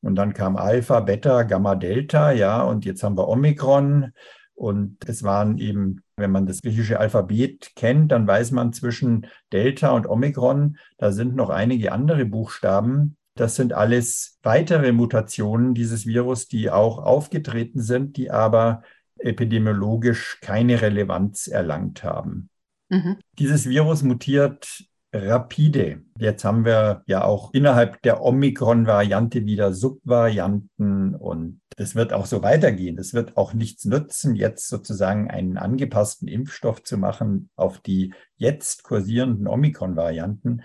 Und 0.00 0.16
dann 0.16 0.32
kam 0.34 0.56
Alpha, 0.56 1.00
Beta, 1.00 1.44
Gamma, 1.44 1.76
Delta, 1.76 2.32
ja, 2.32 2.62
und 2.62 2.84
jetzt 2.84 3.02
haben 3.04 3.16
wir 3.16 3.28
Omikron. 3.28 4.12
Und 4.54 5.08
es 5.08 5.22
waren 5.22 5.58
eben, 5.58 6.01
wenn 6.16 6.30
man 6.30 6.46
das 6.46 6.60
griechische 6.62 7.00
Alphabet 7.00 7.72
kennt, 7.76 8.12
dann 8.12 8.26
weiß 8.26 8.50
man 8.50 8.72
zwischen 8.72 9.26
Delta 9.52 9.90
und 9.90 10.06
Omikron, 10.06 10.78
da 10.98 11.12
sind 11.12 11.34
noch 11.34 11.50
einige 11.50 11.92
andere 11.92 12.24
Buchstaben. 12.26 13.16
Das 13.34 13.56
sind 13.56 13.72
alles 13.72 14.38
weitere 14.42 14.92
Mutationen 14.92 15.74
dieses 15.74 16.06
Virus, 16.06 16.48
die 16.48 16.70
auch 16.70 16.98
aufgetreten 16.98 17.80
sind, 17.80 18.16
die 18.16 18.30
aber 18.30 18.82
epidemiologisch 19.18 20.38
keine 20.40 20.82
Relevanz 20.82 21.46
erlangt 21.46 22.04
haben. 22.04 22.50
Mhm. 22.90 23.16
Dieses 23.38 23.68
Virus 23.68 24.02
mutiert 24.02 24.84
rapide. 25.12 26.02
Jetzt 26.18 26.44
haben 26.44 26.64
wir 26.64 27.02
ja 27.06 27.24
auch 27.24 27.52
innerhalb 27.52 28.00
der 28.02 28.22
Omikron-Variante 28.22 29.44
wieder 29.44 29.74
Subvarianten 29.74 31.14
und 31.14 31.60
es 31.76 31.94
wird 31.94 32.12
auch 32.12 32.26
so 32.26 32.42
weitergehen. 32.42 32.98
Es 32.98 33.14
wird 33.14 33.36
auch 33.36 33.54
nichts 33.54 33.84
nützen, 33.84 34.34
jetzt 34.34 34.68
sozusagen 34.68 35.30
einen 35.30 35.58
angepassten 35.58 36.28
Impfstoff 36.28 36.82
zu 36.82 36.96
machen 36.96 37.50
auf 37.56 37.78
die 37.80 38.14
jetzt 38.36 38.84
kursierenden 38.84 39.46
Omikron-Varianten, 39.46 40.62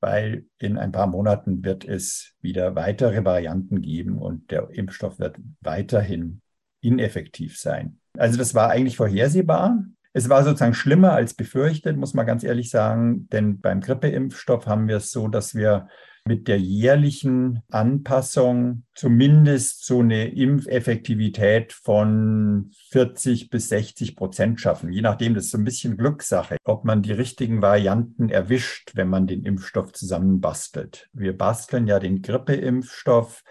weil 0.00 0.46
in 0.58 0.78
ein 0.78 0.92
paar 0.92 1.06
Monaten 1.06 1.64
wird 1.64 1.84
es 1.84 2.32
wieder 2.40 2.74
weitere 2.74 3.24
Varianten 3.24 3.82
geben 3.82 4.18
und 4.18 4.50
der 4.50 4.70
Impfstoff 4.70 5.18
wird 5.18 5.36
weiterhin 5.60 6.40
ineffektiv 6.80 7.58
sein. 7.58 7.98
Also 8.16 8.38
das 8.38 8.54
war 8.54 8.70
eigentlich 8.70 8.96
vorhersehbar. 8.96 9.84
Es 10.12 10.28
war 10.28 10.42
sozusagen 10.42 10.74
schlimmer 10.74 11.12
als 11.12 11.34
befürchtet, 11.34 11.96
muss 11.96 12.14
man 12.14 12.26
ganz 12.26 12.42
ehrlich 12.42 12.70
sagen, 12.70 13.28
denn 13.28 13.60
beim 13.60 13.80
Grippeimpfstoff 13.80 14.66
haben 14.66 14.88
wir 14.88 14.96
es 14.96 15.10
so, 15.12 15.28
dass 15.28 15.54
wir 15.54 15.88
mit 16.24 16.48
der 16.48 16.58
jährlichen 16.58 17.62
Anpassung 17.70 18.84
zumindest 18.94 19.86
so 19.86 20.00
eine 20.00 20.28
Impfeffektivität 20.28 21.72
von 21.72 22.70
40 22.90 23.50
bis 23.50 23.68
60 23.68 24.16
Prozent 24.16 24.60
schaffen. 24.60 24.92
Je 24.92 25.00
nachdem, 25.00 25.34
das 25.34 25.46
ist 25.46 25.52
so 25.52 25.58
ein 25.58 25.64
bisschen 25.64 25.96
Glückssache, 25.96 26.56
ob 26.64 26.84
man 26.84 27.02
die 27.02 27.12
richtigen 27.12 27.62
Varianten 27.62 28.28
erwischt, 28.28 28.92
wenn 28.94 29.08
man 29.08 29.26
den 29.26 29.44
Impfstoff 29.44 29.92
zusammenbastelt. 29.92 31.08
Wir 31.12 31.36
basteln 31.36 31.86
ja 31.86 31.98
den 31.98 32.20
Grippeimpfstoff 32.20 33.42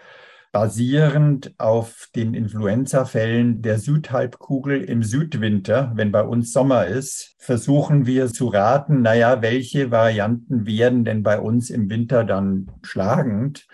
basierend 0.52 1.54
auf 1.58 2.08
den 2.14 2.34
Influenza-Fällen 2.34 3.62
der 3.62 3.78
Südhalbkugel 3.78 4.82
im 4.82 5.02
Südwinter, 5.02 5.92
wenn 5.94 6.10
bei 6.10 6.22
uns 6.22 6.52
Sommer 6.52 6.86
ist, 6.86 7.36
versuchen 7.38 8.06
wir 8.06 8.28
zu 8.28 8.48
raten, 8.48 9.02
naja, 9.02 9.42
welche 9.42 9.90
Varianten 9.90 10.66
werden 10.66 11.04
denn 11.04 11.22
bei 11.22 11.38
uns 11.38 11.70
im 11.70 11.88
Winter 11.88 12.24
dann 12.24 12.70
schlagend? 12.82 13.66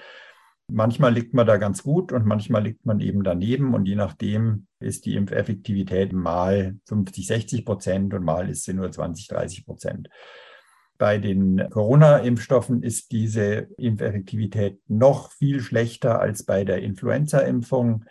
Manchmal 0.69 1.15
liegt 1.15 1.33
man 1.33 1.47
da 1.47 1.57
ganz 1.57 1.83
gut 1.83 2.13
und 2.13 2.27
manchmal 2.27 2.65
liegt 2.65 2.85
man 2.85 3.01
eben 3.01 3.23
daneben 3.23 3.73
und 3.73 3.87
je 3.87 3.95
nachdem 3.95 4.67
ist 4.81 5.07
die 5.07 5.15
Impfeffektivität 5.15 6.13
mal 6.13 6.77
50, 6.87 7.27
60 7.27 7.65
Prozent 7.65 8.13
und 8.15 8.25
mal 8.25 8.51
ist 8.51 8.65
sie 8.65 8.75
nur 8.75 8.91
20, 8.91 9.29
30 9.29 9.65
Prozent. 9.65 10.09
Bei 10.99 11.19
den 11.19 11.69
Corona-Impfstoffen 11.71 12.83
ist 12.83 13.13
diese 13.13 13.69
Impfeffektivität 13.77 14.79
noch 14.89 15.31
viel 15.33 15.61
schlechter 15.61 16.21
als 16.21 16.45
bei 16.45 16.65
der 16.65 16.83
Influenza-Impfung, 16.83 18.05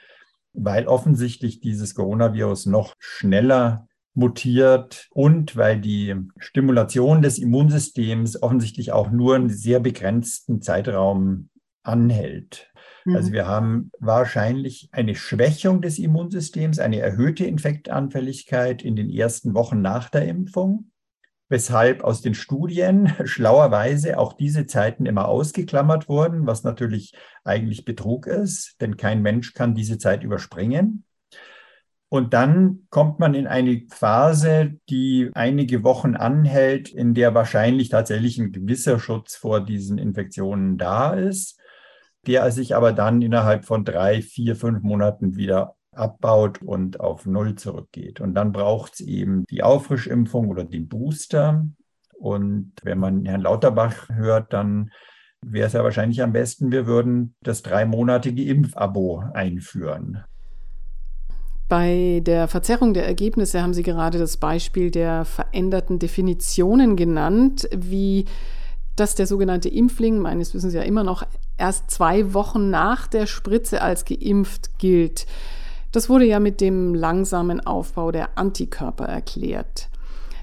weil 0.53 0.87
offensichtlich 0.87 1.59
dieses 1.59 1.95
Coronavirus 1.95 2.67
noch 2.67 2.95
schneller 2.99 3.87
mutiert 4.13 5.07
und 5.11 5.57
weil 5.57 5.79
die 5.79 6.15
Stimulation 6.37 7.21
des 7.21 7.37
Immunsystems 7.37 8.41
offensichtlich 8.41 8.91
auch 8.91 9.11
nur 9.11 9.35
einen 9.35 9.49
sehr 9.49 9.79
begrenzten 9.79 10.61
Zeitraum 10.61 11.49
anhält. 11.83 12.71
Mhm. 13.03 13.15
Also 13.15 13.31
wir 13.31 13.47
haben 13.47 13.91
wahrscheinlich 13.99 14.89
eine 14.91 15.15
Schwächung 15.15 15.81
des 15.81 15.99
Immunsystems, 15.99 16.79
eine 16.79 16.99
erhöhte 16.99 17.45
Infektanfälligkeit 17.45 18.83
in 18.83 18.95
den 18.95 19.09
ersten 19.09 19.53
Wochen 19.53 19.81
nach 19.81 20.09
der 20.09 20.25
Impfung 20.27 20.91
weshalb 21.49 22.03
aus 22.03 22.21
den 22.21 22.33
Studien 22.33 23.13
schlauerweise 23.25 24.17
auch 24.17 24.33
diese 24.33 24.65
Zeiten 24.65 25.05
immer 25.05 25.27
ausgeklammert 25.27 26.09
wurden, 26.09 26.47
was 26.47 26.63
natürlich 26.63 27.13
eigentlich 27.43 27.85
Betrug 27.85 28.27
ist, 28.27 28.75
denn 28.81 28.97
kein 28.97 29.21
Mensch 29.21 29.53
kann 29.53 29.75
diese 29.75 29.97
Zeit 29.97 30.23
überspringen. 30.23 31.03
Und 32.07 32.33
dann 32.33 32.87
kommt 32.89 33.19
man 33.19 33.33
in 33.33 33.47
eine 33.47 33.81
Phase, 33.89 34.75
die 34.89 35.31
einige 35.33 35.83
Wochen 35.83 36.15
anhält, 36.15 36.89
in 36.89 37.13
der 37.13 37.33
wahrscheinlich 37.33 37.89
tatsächlich 37.89 38.37
ein 38.37 38.51
gewisser 38.51 38.99
Schutz 38.99 39.35
vor 39.35 39.59
diesen 39.59 39.97
Infektionen 39.97 40.77
da 40.77 41.13
ist, 41.13 41.59
der 42.27 42.49
sich 42.51 42.75
aber 42.75 42.93
dann 42.93 43.21
innerhalb 43.21 43.65
von 43.65 43.83
drei, 43.83 44.21
vier, 44.21 44.55
fünf 44.55 44.81
Monaten 44.83 45.35
wieder 45.35 45.75
abbaut 45.97 46.61
und 46.61 46.99
auf 46.99 47.25
Null 47.25 47.55
zurückgeht. 47.55 48.21
Und 48.21 48.33
dann 48.35 48.51
braucht 48.51 48.93
es 48.93 48.99
eben 49.01 49.45
die 49.49 49.63
Auffrischimpfung 49.63 50.49
oder 50.49 50.63
den 50.63 50.87
Booster. 50.87 51.65
Und 52.17 52.73
wenn 52.83 52.99
man 52.99 53.25
Herrn 53.25 53.41
Lauterbach 53.41 54.09
hört, 54.09 54.53
dann 54.53 54.91
wäre 55.41 55.67
es 55.67 55.73
ja 55.73 55.83
wahrscheinlich 55.83 56.21
am 56.21 56.33
besten, 56.33 56.71
wir 56.71 56.87
würden 56.87 57.35
das 57.41 57.61
dreimonatige 57.61 58.43
Impfabo 58.45 59.23
einführen. 59.33 60.23
Bei 61.67 62.21
der 62.23 62.47
Verzerrung 62.47 62.93
der 62.93 63.07
Ergebnisse 63.07 63.61
haben 63.61 63.73
Sie 63.73 63.83
gerade 63.83 64.19
das 64.19 64.37
Beispiel 64.37 64.91
der 64.91 65.25
veränderten 65.25 65.97
Definitionen 65.97 66.95
genannt, 66.95 67.67
wie 67.75 68.25
dass 68.95 69.15
der 69.15 69.27
sogenannte 69.27 69.69
Impfling, 69.69 70.19
meines 70.19 70.53
Wissens 70.53 70.73
ja 70.73 70.81
immer 70.81 71.03
noch 71.03 71.25
erst 71.57 71.91
zwei 71.91 72.33
Wochen 72.33 72.69
nach 72.69 73.07
der 73.07 73.27
Spritze 73.27 73.81
als 73.81 74.05
geimpft 74.05 74.79
gilt. 74.79 75.25
Das 75.95 76.09
wurde 76.09 76.25
ja 76.25 76.41
mit 76.41 76.59
dem 76.59 76.93
langsamen 76.93 77.65
Aufbau 77.65 78.11
der 78.11 78.37
Antikörper 78.37 79.05
erklärt. 79.05 79.87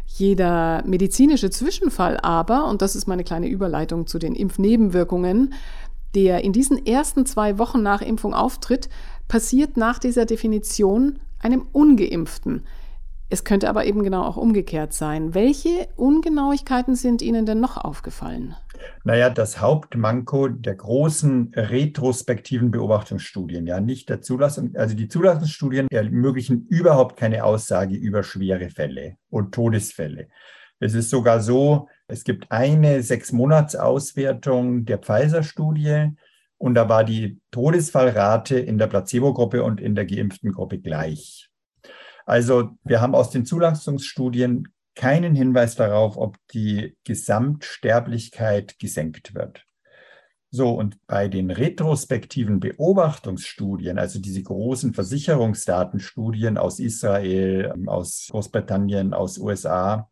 Jeder 0.06 0.82
medizinische 0.86 1.50
Zwischenfall 1.50 2.16
aber, 2.16 2.68
und 2.68 2.80
das 2.80 2.96
ist 2.96 3.06
meine 3.06 3.22
kleine 3.22 3.48
Überleitung 3.48 4.06
zu 4.06 4.18
den 4.18 4.34
Impfnebenwirkungen, 4.34 5.52
der 6.14 6.42
in 6.42 6.54
diesen 6.54 6.86
ersten 6.86 7.26
zwei 7.26 7.58
Wochen 7.58 7.82
nach 7.82 8.00
Impfung 8.00 8.32
auftritt, 8.32 8.88
passiert 9.28 9.76
nach 9.76 9.98
dieser 9.98 10.24
Definition 10.24 11.18
einem 11.38 11.66
ungeimpften. 11.70 12.64
Es 13.28 13.44
könnte 13.44 13.68
aber 13.68 13.84
eben 13.84 14.02
genau 14.02 14.22
auch 14.22 14.38
umgekehrt 14.38 14.94
sein. 14.94 15.34
Welche 15.34 15.86
Ungenauigkeiten 15.96 16.94
sind 16.94 17.20
Ihnen 17.20 17.44
denn 17.44 17.60
noch 17.60 17.76
aufgefallen? 17.76 18.56
Naja, 19.04 19.30
das 19.30 19.60
Hauptmanko 19.60 20.48
der 20.48 20.76
großen 20.76 21.52
retrospektiven 21.54 22.70
Beobachtungsstudien, 22.70 23.66
ja, 23.66 23.80
nicht 23.80 24.08
der 24.08 24.20
Zulassung, 24.20 24.74
also 24.76 24.94
die 24.94 25.08
Zulassungsstudien 25.08 25.88
ermöglichen 25.90 26.66
überhaupt 26.68 27.16
keine 27.16 27.44
Aussage 27.44 27.96
über 27.96 28.22
schwere 28.22 28.70
Fälle 28.70 29.16
und 29.28 29.52
Todesfälle. 29.52 30.28
Es 30.78 30.94
ist 30.94 31.10
sogar 31.10 31.40
so, 31.40 31.88
es 32.08 32.24
gibt 32.24 32.50
eine 32.50 33.02
Sechs-Monats-Auswertung 33.02 34.84
der 34.84 34.98
Pfizer-Studie 34.98 36.10
und 36.58 36.74
da 36.74 36.88
war 36.88 37.04
die 37.04 37.40
Todesfallrate 37.50 38.58
in 38.58 38.78
der 38.78 38.86
Placebo-Gruppe 38.86 39.62
und 39.62 39.80
in 39.80 39.94
der 39.94 40.06
geimpften 40.06 40.52
Gruppe 40.52 40.78
gleich. 40.78 41.48
Also 42.26 42.70
wir 42.84 43.00
haben 43.00 43.14
aus 43.14 43.30
den 43.30 43.44
Zulassungsstudien 43.44 44.71
keinen 44.94 45.34
Hinweis 45.34 45.74
darauf, 45.74 46.16
ob 46.16 46.36
die 46.52 46.96
Gesamtsterblichkeit 47.04 48.78
gesenkt 48.78 49.34
wird. 49.34 49.64
So, 50.54 50.70
und 50.74 50.98
bei 51.06 51.28
den 51.28 51.50
retrospektiven 51.50 52.60
Beobachtungsstudien, 52.60 53.98
also 53.98 54.20
diese 54.20 54.42
großen 54.42 54.92
Versicherungsdatenstudien 54.92 56.58
aus 56.58 56.78
Israel, 56.78 57.72
aus 57.86 58.28
Großbritannien, 58.30 59.14
aus 59.14 59.38
USA, 59.38 60.10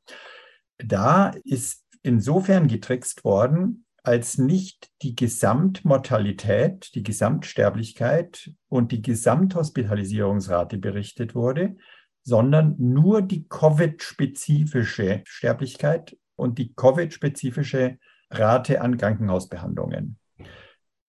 da 0.78 1.32
ist 1.44 1.84
insofern 2.02 2.68
getrickst 2.68 3.22
worden, 3.22 3.84
als 4.02 4.38
nicht 4.38 4.90
die 5.02 5.14
Gesamtmortalität, 5.14 6.94
die 6.94 7.02
Gesamtsterblichkeit 7.02 8.50
und 8.68 8.92
die 8.92 9.02
Gesamthospitalisierungsrate 9.02 10.78
berichtet 10.78 11.34
wurde, 11.34 11.76
sondern 12.22 12.74
nur 12.78 13.22
die 13.22 13.48
Covid-spezifische 13.48 15.22
Sterblichkeit 15.24 16.16
und 16.36 16.58
die 16.58 16.74
Covid-spezifische 16.74 17.98
Rate 18.30 18.80
an 18.80 18.96
Krankenhausbehandlungen. 18.96 20.18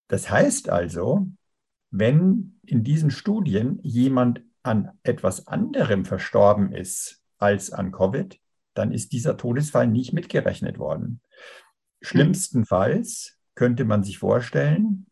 Das 0.07 0.29
heißt 0.29 0.69
also, 0.69 1.27
wenn 1.91 2.59
in 2.65 2.83
diesen 2.83 3.11
Studien 3.11 3.79
jemand 3.83 4.43
an 4.63 4.91
etwas 5.03 5.47
anderem 5.47 6.05
verstorben 6.05 6.71
ist 6.73 7.21
als 7.37 7.71
an 7.71 7.91
Covid, 7.91 8.39
dann 8.73 8.91
ist 8.91 9.11
dieser 9.11 9.37
Todesfall 9.37 9.87
nicht 9.87 10.13
mitgerechnet 10.13 10.79
worden. 10.79 11.21
Schlimmstenfalls 12.01 13.37
könnte 13.55 13.85
man 13.85 14.03
sich 14.03 14.17
vorstellen, 14.17 15.05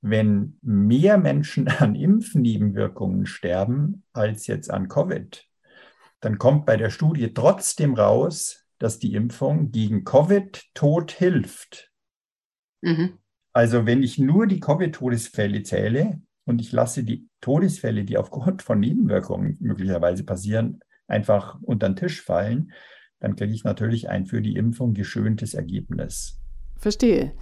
wenn 0.00 0.58
mehr 0.62 1.18
Menschen 1.18 1.68
an 1.78 1.94
Impfnebenwirkungen 1.94 3.26
sterben 3.26 4.04
als 4.12 4.46
jetzt 4.46 4.70
an 4.70 4.88
Covid, 4.88 5.46
dann 6.20 6.38
kommt 6.38 6.66
bei 6.66 6.76
der 6.76 6.90
Studie 6.90 7.32
trotzdem 7.32 7.94
raus, 7.94 8.66
dass 8.78 8.98
die 8.98 9.14
Impfung 9.14 9.70
gegen 9.70 10.04
Covid 10.04 10.64
tot 10.74 11.12
hilft. 11.12 11.90
Mhm. 12.82 13.18
Also 13.52 13.84
wenn 13.84 14.02
ich 14.02 14.18
nur 14.18 14.46
die 14.46 14.60
Covid-Todesfälle 14.60 15.62
zähle 15.62 16.20
und 16.44 16.60
ich 16.60 16.72
lasse 16.72 17.04
die 17.04 17.28
Todesfälle, 17.40 18.04
die 18.04 18.16
aufgrund 18.16 18.62
von 18.62 18.80
Nebenwirkungen 18.80 19.56
möglicherweise 19.60 20.24
passieren, 20.24 20.80
einfach 21.06 21.58
unter 21.62 21.88
den 21.88 21.96
Tisch 21.96 22.22
fallen, 22.22 22.72
dann 23.18 23.36
kriege 23.36 23.52
ich 23.52 23.64
natürlich 23.64 24.08
ein 24.08 24.26
für 24.26 24.40
die 24.40 24.54
Impfung 24.54 24.94
geschöntes 24.94 25.54
Ergebnis. 25.54 26.40
Verstehe. 26.78 27.32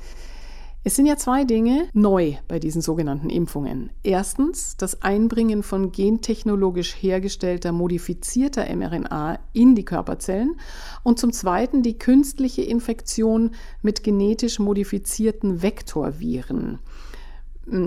Es 0.84 0.94
sind 0.94 1.06
ja 1.06 1.16
zwei 1.16 1.44
Dinge 1.44 1.88
neu 1.92 2.36
bei 2.46 2.60
diesen 2.60 2.80
sogenannten 2.80 3.30
Impfungen. 3.30 3.90
Erstens 4.04 4.76
das 4.76 5.02
Einbringen 5.02 5.62
von 5.62 5.90
gentechnologisch 5.90 6.94
hergestellter 6.94 7.72
modifizierter 7.72 8.64
mRNA 8.74 9.40
in 9.52 9.74
die 9.74 9.84
Körperzellen 9.84 10.58
und 11.02 11.18
zum 11.18 11.32
Zweiten 11.32 11.82
die 11.82 11.98
künstliche 11.98 12.62
Infektion 12.62 13.50
mit 13.82 14.04
genetisch 14.04 14.60
modifizierten 14.60 15.62
Vektorviren. 15.62 16.78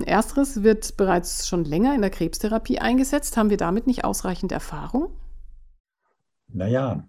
Ersteres 0.04 0.62
wird 0.62 0.96
bereits 0.96 1.48
schon 1.48 1.64
länger 1.64 1.94
in 1.94 2.02
der 2.02 2.10
Krebstherapie 2.10 2.78
eingesetzt. 2.78 3.36
Haben 3.36 3.50
wir 3.50 3.56
damit 3.56 3.86
nicht 3.86 4.04
ausreichend 4.04 4.52
Erfahrung? 4.52 5.08
Naja, 6.46 7.08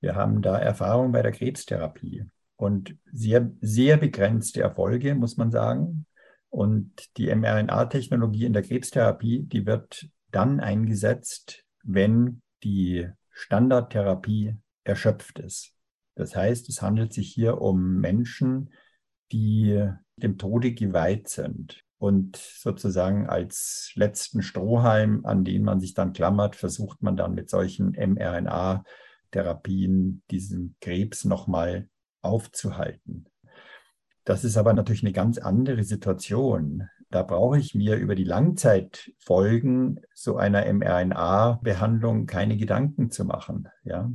wir 0.00 0.14
haben 0.14 0.42
da 0.42 0.58
Erfahrung 0.58 1.10
bei 1.10 1.22
der 1.22 1.32
Krebstherapie 1.32 2.26
und 2.58 2.96
sehr, 3.12 3.50
sehr 3.60 3.96
begrenzte 3.96 4.60
Erfolge, 4.60 5.14
muss 5.14 5.36
man 5.36 5.52
sagen. 5.52 6.06
Und 6.50 7.16
die 7.16 7.34
mRNA-Technologie 7.34 8.46
in 8.46 8.52
der 8.52 8.62
Krebstherapie, 8.62 9.44
die 9.44 9.64
wird 9.64 10.08
dann 10.32 10.58
eingesetzt, 10.58 11.64
wenn 11.84 12.42
die 12.64 13.08
Standardtherapie 13.30 14.56
erschöpft 14.82 15.38
ist. 15.38 15.72
Das 16.16 16.34
heißt, 16.34 16.68
es 16.68 16.82
handelt 16.82 17.12
sich 17.12 17.32
hier 17.32 17.60
um 17.60 18.00
Menschen, 18.00 18.70
die 19.30 19.88
dem 20.16 20.36
Tode 20.36 20.72
geweiht 20.72 21.28
sind 21.28 21.84
und 21.98 22.36
sozusagen 22.36 23.28
als 23.28 23.92
letzten 23.94 24.42
Strohhalm, 24.42 25.24
an 25.26 25.44
den 25.44 25.62
man 25.62 25.78
sich 25.78 25.94
dann 25.94 26.12
klammert, 26.12 26.56
versucht 26.56 27.02
man 27.02 27.16
dann 27.16 27.34
mit 27.34 27.50
solchen 27.50 27.90
mRNA 27.90 28.82
Therapien 29.30 30.22
diesen 30.30 30.74
Krebs 30.80 31.24
nochmal 31.24 31.88
aufzuhalten. 32.22 33.26
Das 34.24 34.44
ist 34.44 34.56
aber 34.56 34.74
natürlich 34.74 35.02
eine 35.02 35.12
ganz 35.12 35.38
andere 35.38 35.84
Situation. 35.84 36.88
Da 37.10 37.22
brauche 37.22 37.58
ich 37.58 37.74
mir 37.74 37.96
über 37.96 38.14
die 38.14 38.24
Langzeitfolgen 38.24 40.00
so 40.12 40.36
einer 40.36 40.70
mRNA-Behandlung 40.70 42.26
keine 42.26 42.58
Gedanken 42.58 43.10
zu 43.10 43.24
machen. 43.24 43.68
Ja? 43.84 44.10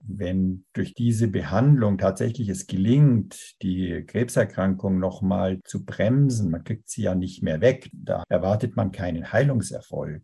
Wenn 0.00 0.64
durch 0.72 0.94
diese 0.94 1.28
Behandlung 1.28 1.98
tatsächlich 1.98 2.48
es 2.48 2.66
gelingt, 2.66 3.56
die 3.60 4.04
Krebserkrankung 4.06 4.98
nochmal 4.98 5.60
zu 5.64 5.84
bremsen, 5.84 6.50
man 6.50 6.64
kriegt 6.64 6.88
sie 6.88 7.02
ja 7.02 7.14
nicht 7.14 7.42
mehr 7.42 7.60
weg, 7.60 7.90
da 7.92 8.24
erwartet 8.28 8.74
man 8.74 8.90
keinen 8.90 9.32
Heilungserfolg 9.32 10.22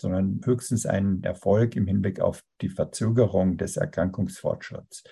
sondern 0.00 0.40
höchstens 0.44 0.86
einen 0.86 1.22
Erfolg 1.24 1.76
im 1.76 1.86
Hinblick 1.86 2.20
auf 2.20 2.42
die 2.60 2.68
Verzögerung 2.68 3.56
des 3.56 3.76
Erkrankungsfortschritts. 3.76 5.04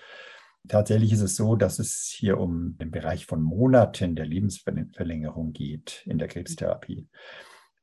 Tatsächlich 0.67 1.13
ist 1.13 1.21
es 1.21 1.35
so, 1.35 1.55
dass 1.55 1.79
es 1.79 2.13
hier 2.15 2.39
um 2.39 2.77
den 2.77 2.91
Bereich 2.91 3.25
von 3.25 3.41
Monaten 3.41 4.15
der 4.15 4.25
Lebensverlängerung 4.25 5.53
geht 5.53 6.03
in 6.05 6.17
der 6.17 6.27
Krebstherapie. 6.27 7.07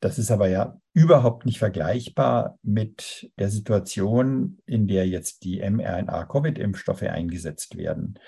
Das 0.00 0.18
ist 0.18 0.30
aber 0.30 0.48
ja 0.48 0.78
überhaupt 0.92 1.46
nicht 1.46 1.58
vergleichbar 1.58 2.58
mit 2.62 3.30
der 3.38 3.48
Situation, 3.48 4.58
in 4.66 4.86
der 4.86 5.08
jetzt 5.08 5.44
die 5.44 5.58
mRNA-Covid-Impfstoffe 5.60 7.04
eingesetzt 7.04 7.76
werden. 7.76 8.18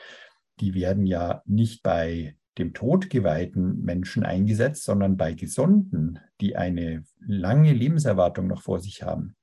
Die 0.61 0.73
werden 0.73 1.07
ja 1.07 1.43
nicht 1.45 1.83
bei 1.83 2.37
dem 2.57 2.73
todgeweihten 2.73 3.83
Menschen 3.83 4.25
eingesetzt, 4.25 4.85
sondern 4.85 5.19
bei 5.19 5.35
Gesunden, 5.35 6.19
die 6.41 6.57
eine 6.57 7.05
lange 7.21 7.75
Lebenserwartung 7.75 8.47
noch 8.47 8.63
vor 8.63 8.81
sich 8.81 9.03
haben. 9.03 9.37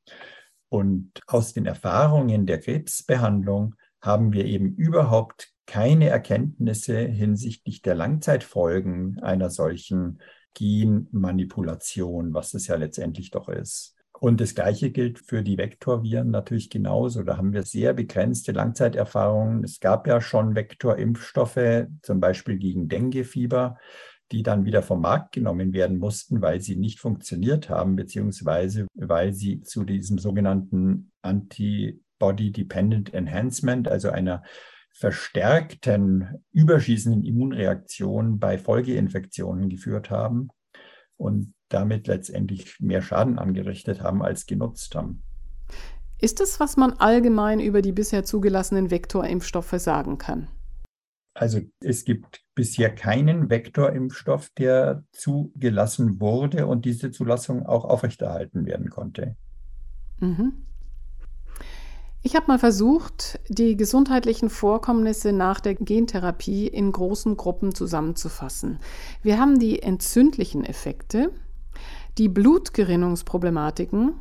Und 0.69 1.11
aus 1.27 1.53
den 1.53 1.67
Erfahrungen 1.67 2.47
der 2.47 2.59
Krebsbehandlung 2.59 3.75
haben 4.03 4.33
wir 4.33 4.45
eben 4.45 4.75
überhaupt 4.75 5.53
keine 5.65 6.09
Erkenntnisse 6.09 6.99
hinsichtlich 6.99 7.81
der 7.81 7.95
Langzeitfolgen 7.95 9.19
einer 9.19 9.49
solchen 9.49 10.21
Genmanipulation, 10.53 12.33
was 12.33 12.53
es 12.53 12.67
ja 12.67 12.75
letztendlich 12.75 13.31
doch 13.31 13.47
ist. 13.47 13.95
Und 14.19 14.41
das 14.41 14.55
Gleiche 14.55 14.91
gilt 14.91 15.19
für 15.19 15.41
die 15.41 15.57
Vektorviren 15.57 16.29
natürlich 16.29 16.69
genauso. 16.69 17.23
Da 17.23 17.37
haben 17.37 17.53
wir 17.53 17.63
sehr 17.63 17.93
begrenzte 17.93 18.51
Langzeiterfahrungen. 18.51 19.63
Es 19.63 19.79
gab 19.79 20.05
ja 20.05 20.19
schon 20.21 20.53
Vektorimpfstoffe, 20.53 21.87
zum 22.01 22.19
Beispiel 22.19 22.57
gegen 22.57 22.89
Denguefieber, 22.89 23.77
die 24.31 24.43
dann 24.43 24.65
wieder 24.65 24.81
vom 24.81 25.01
Markt 25.01 25.33
genommen 25.33 25.73
werden 25.73 25.97
mussten, 25.97 26.41
weil 26.41 26.59
sie 26.59 26.75
nicht 26.75 26.99
funktioniert 26.99 27.69
haben, 27.69 27.95
beziehungsweise 27.95 28.85
weil 28.95 29.33
sie 29.33 29.61
zu 29.61 29.83
diesem 29.85 30.17
sogenannten 30.17 31.11
Antibody-Dependent 32.23 33.13
Enhancement, 33.13 33.87
also 33.87 34.09
einer 34.09 34.43
verstärkten 34.91 36.43
überschießenden 36.51 37.23
Immunreaktion 37.23 38.39
bei 38.39 38.57
Folgeinfektionen 38.57 39.69
geführt 39.69 40.09
haben. 40.09 40.49
Und 41.17 41.53
damit 41.69 42.07
letztendlich 42.07 42.79
mehr 42.79 43.01
Schaden 43.01 43.39
angerichtet 43.39 44.01
haben 44.01 44.21
als 44.21 44.45
genutzt 44.45 44.93
haben. 44.95 45.23
Ist 46.19 46.39
es, 46.39 46.59
was 46.59 46.77
man 46.77 46.93
allgemein 46.93 47.59
über 47.59 47.81
die 47.81 47.91
bisher 47.91 48.23
zugelassenen 48.23 48.91
Vektorimpfstoffe 48.91 49.75
sagen 49.77 50.17
kann? 50.17 50.47
Also 51.33 51.61
es 51.81 52.05
gibt 52.05 52.41
bisher 52.53 52.93
keinen 52.93 53.49
Vektorimpfstoff, 53.49 54.49
der 54.57 55.03
zugelassen 55.11 56.19
wurde 56.21 56.67
und 56.67 56.85
diese 56.85 57.09
Zulassung 57.09 57.65
auch 57.65 57.85
aufrechterhalten 57.85 58.67
werden 58.67 58.91
konnte. 58.91 59.35
Mhm. 60.19 60.53
Ich 62.25 62.37
habe 62.37 62.47
mal 62.47 62.57
versucht, 62.57 63.37
die 63.49 63.75
gesundheitlichen 63.75 64.49
Vorkommnisse 64.49 65.33
nach 65.33 65.59
der 65.59 65.75
Gentherapie 65.75 66.67
in 66.67 66.93
großen 66.93 67.35
Gruppen 67.35 67.75
zusammenzufassen. 67.75 68.79
Wir 69.21 69.37
haben 69.37 69.59
die 69.59 69.81
entzündlichen 69.83 70.63
Effekte, 70.63 71.31
die 72.17 72.29
Blutgerinnungsproblematiken, 72.29 74.13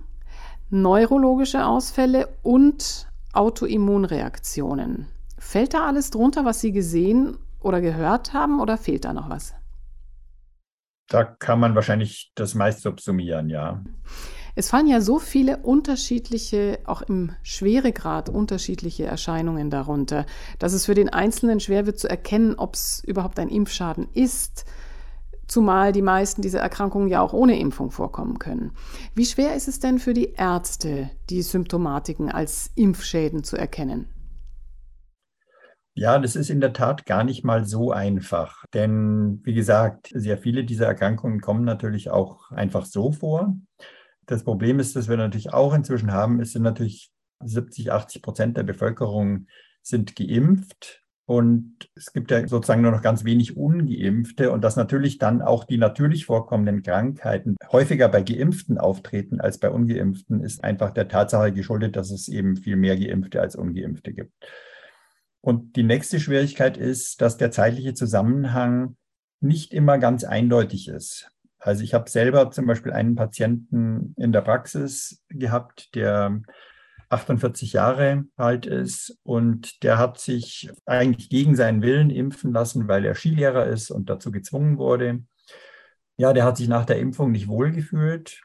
neurologische 0.69 1.65
Ausfälle 1.65 2.29
und 2.43 3.09
Autoimmunreaktionen. 3.35 5.07
Fällt 5.38 5.75
da 5.75 5.87
alles 5.87 6.11
drunter, 6.11 6.45
was 6.45 6.61
Sie 6.61 6.73
gesehen 6.73 7.38
oder 7.61 7.81
gehört 7.81 8.33
haben 8.33 8.61
oder 8.61 8.79
fehlt 8.79 9.05
da 9.05 9.12
noch 9.12 9.31
was? 9.31 9.55
Da 11.09 11.23
kann 11.23 11.61
man 11.61 11.77
wahrscheinlich 11.77 12.33
das 12.35 12.57
meist 12.57 12.81
subsumieren, 12.81 13.49
ja. 13.49 13.85
Es 14.55 14.69
fallen 14.69 14.87
ja 14.87 15.01
so 15.01 15.19
viele 15.19 15.59
unterschiedliche, 15.59 16.79
auch 16.85 17.01
im 17.01 17.33
Schweregrad 17.43 18.29
unterschiedliche 18.29 19.05
Erscheinungen 19.05 19.71
darunter, 19.71 20.27
dass 20.59 20.75
es 20.75 20.85
für 20.85 20.95
den 20.95 21.09
Einzelnen 21.09 21.59
schwer 21.59 21.87
wird 21.87 21.99
zu 21.99 22.09
erkennen, 22.09 22.57
ob 22.57 22.75
es 22.75 23.03
überhaupt 23.05 23.38
ein 23.38 23.49
Impfschaden 23.49 24.09
ist, 24.12 24.67
zumal 25.47 25.93
die 25.93 26.03
meisten 26.03 26.43
dieser 26.43 26.61
Erkrankungen 26.61 27.09
ja 27.09 27.23
auch 27.23 27.33
ohne 27.33 27.59
Impfung 27.59 27.91
vorkommen 27.91 28.38
können. 28.38 28.73
Wie 29.15 29.25
schwer 29.25 29.55
ist 29.55 29.69
es 29.69 29.81
denn 29.81 29.99
für 29.99 30.12
die 30.12 30.35
Ärzte, 30.35 31.11
die 31.31 31.41
Symptomatiken 31.41 32.31
als 32.31 32.71
Impfschäden 32.75 33.45
zu 33.45 33.57
erkennen? 33.57 34.09
Ja, 35.95 36.19
das 36.19 36.37
ist 36.37 36.49
in 36.49 36.61
der 36.61 36.73
Tat 36.73 37.05
gar 37.05 37.23
nicht 37.23 37.45
mal 37.45 37.67
so 37.67 37.91
einfach. 37.91 38.65
Denn 38.73 39.41
wie 39.45 39.53
gesagt, 39.53 40.11
sehr 40.15 40.38
viele 40.38 40.65
dieser 40.65 40.87
Erkrankungen 40.87 41.41
kommen 41.41 41.65
natürlich 41.65 42.11
auch 42.11 42.51
einfach 42.51 42.87
so 42.87 43.12
vor. 43.12 43.55
Das 44.27 44.45
Problem 44.45 44.79
ist, 44.79 44.97
dass 44.97 45.09
wir 45.09 45.17
natürlich 45.17 45.53
auch 45.53 45.75
inzwischen 45.75 46.13
haben, 46.13 46.41
es 46.41 46.53
sind 46.53 46.63
natürlich 46.63 47.11
70, 47.45 47.93
80 47.93 48.23
Prozent 48.23 48.57
der 48.57 48.63
Bevölkerung 48.63 49.47
sind 49.83 50.15
geimpft 50.15 51.03
und 51.25 51.91
es 51.95 52.13
gibt 52.13 52.31
ja 52.31 52.47
sozusagen 52.47 52.83
nur 52.83 52.91
noch 52.91 53.03
ganz 53.03 53.25
wenig 53.25 53.57
ungeimpfte 53.57 54.51
und 54.51 54.63
dass 54.63 54.77
natürlich 54.77 55.19
dann 55.19 55.41
auch 55.41 55.65
die 55.65 55.79
natürlich 55.79 56.27
vorkommenden 56.27 56.83
Krankheiten 56.83 57.57
häufiger 57.71 58.09
bei 58.09 58.23
geimpften 58.23 58.79
auftreten 58.79 59.41
als 59.41 59.59
bei 59.59 59.71
ungeimpften, 59.71 60.43
ist 60.43 60.63
einfach 60.63 60.91
der 60.91 61.09
Tatsache 61.09 61.53
geschuldet, 61.53 61.97
dass 61.97 62.11
es 62.11 62.29
eben 62.29 62.57
viel 62.57 62.77
mehr 62.77 62.99
geimpfte 62.99 63.41
als 63.41 63.57
ungeimpfte 63.57 64.13
gibt. 64.13 64.33
Und 65.41 65.77
die 65.77 65.83
nächste 65.83 66.21
Schwierigkeit 66.21 66.77
ist, 66.77 67.21
dass 67.21 67.37
der 67.37 67.51
zeitliche 67.51 67.95
Zusammenhang 67.95 68.97
nicht 69.41 69.75
immer 69.75 69.99
ganz 69.99 70.25
eindeutig 70.25 70.89
ist. 70.89 71.31
Also 71.64 71.85
ich 71.85 71.94
habe 71.94 72.11
selber 72.11 72.51
zum 72.51 72.66
Beispiel 72.66 72.92
einen 72.92 73.14
Patienten 73.14 74.14
in 74.18 74.33
der 74.33 74.40
Praxis 74.40 75.22
gehabt, 75.29 75.94
der 75.94 76.42
48 77.09 77.72
Jahre 77.72 78.25
alt 78.37 78.66
ist 78.66 79.16
und 79.22 79.85
der 79.85 79.96
hat 79.96 80.18
sich 80.18 80.70
eigentlich 80.87 81.29
gegen 81.29 81.55
seinen 81.55 81.81
Willen 81.83 82.11
impfen 82.11 82.53
lassen, 82.53 82.88
weil 82.88 83.05
er 83.05 83.14
Skilehrer 83.14 83.66
ist 83.66 83.90
und 83.90 84.11
dazu 84.11 84.33
gezwungen 84.33 84.77
wurde. 84.77 85.22
Ja, 86.16 86.33
der 86.33 86.44
hat 86.44 86.57
sich 86.57 86.66
nach 86.66 86.85
der 86.85 86.98
Impfung 86.98 87.31
nicht 87.31 87.46
wohlgefühlt, 87.46 88.42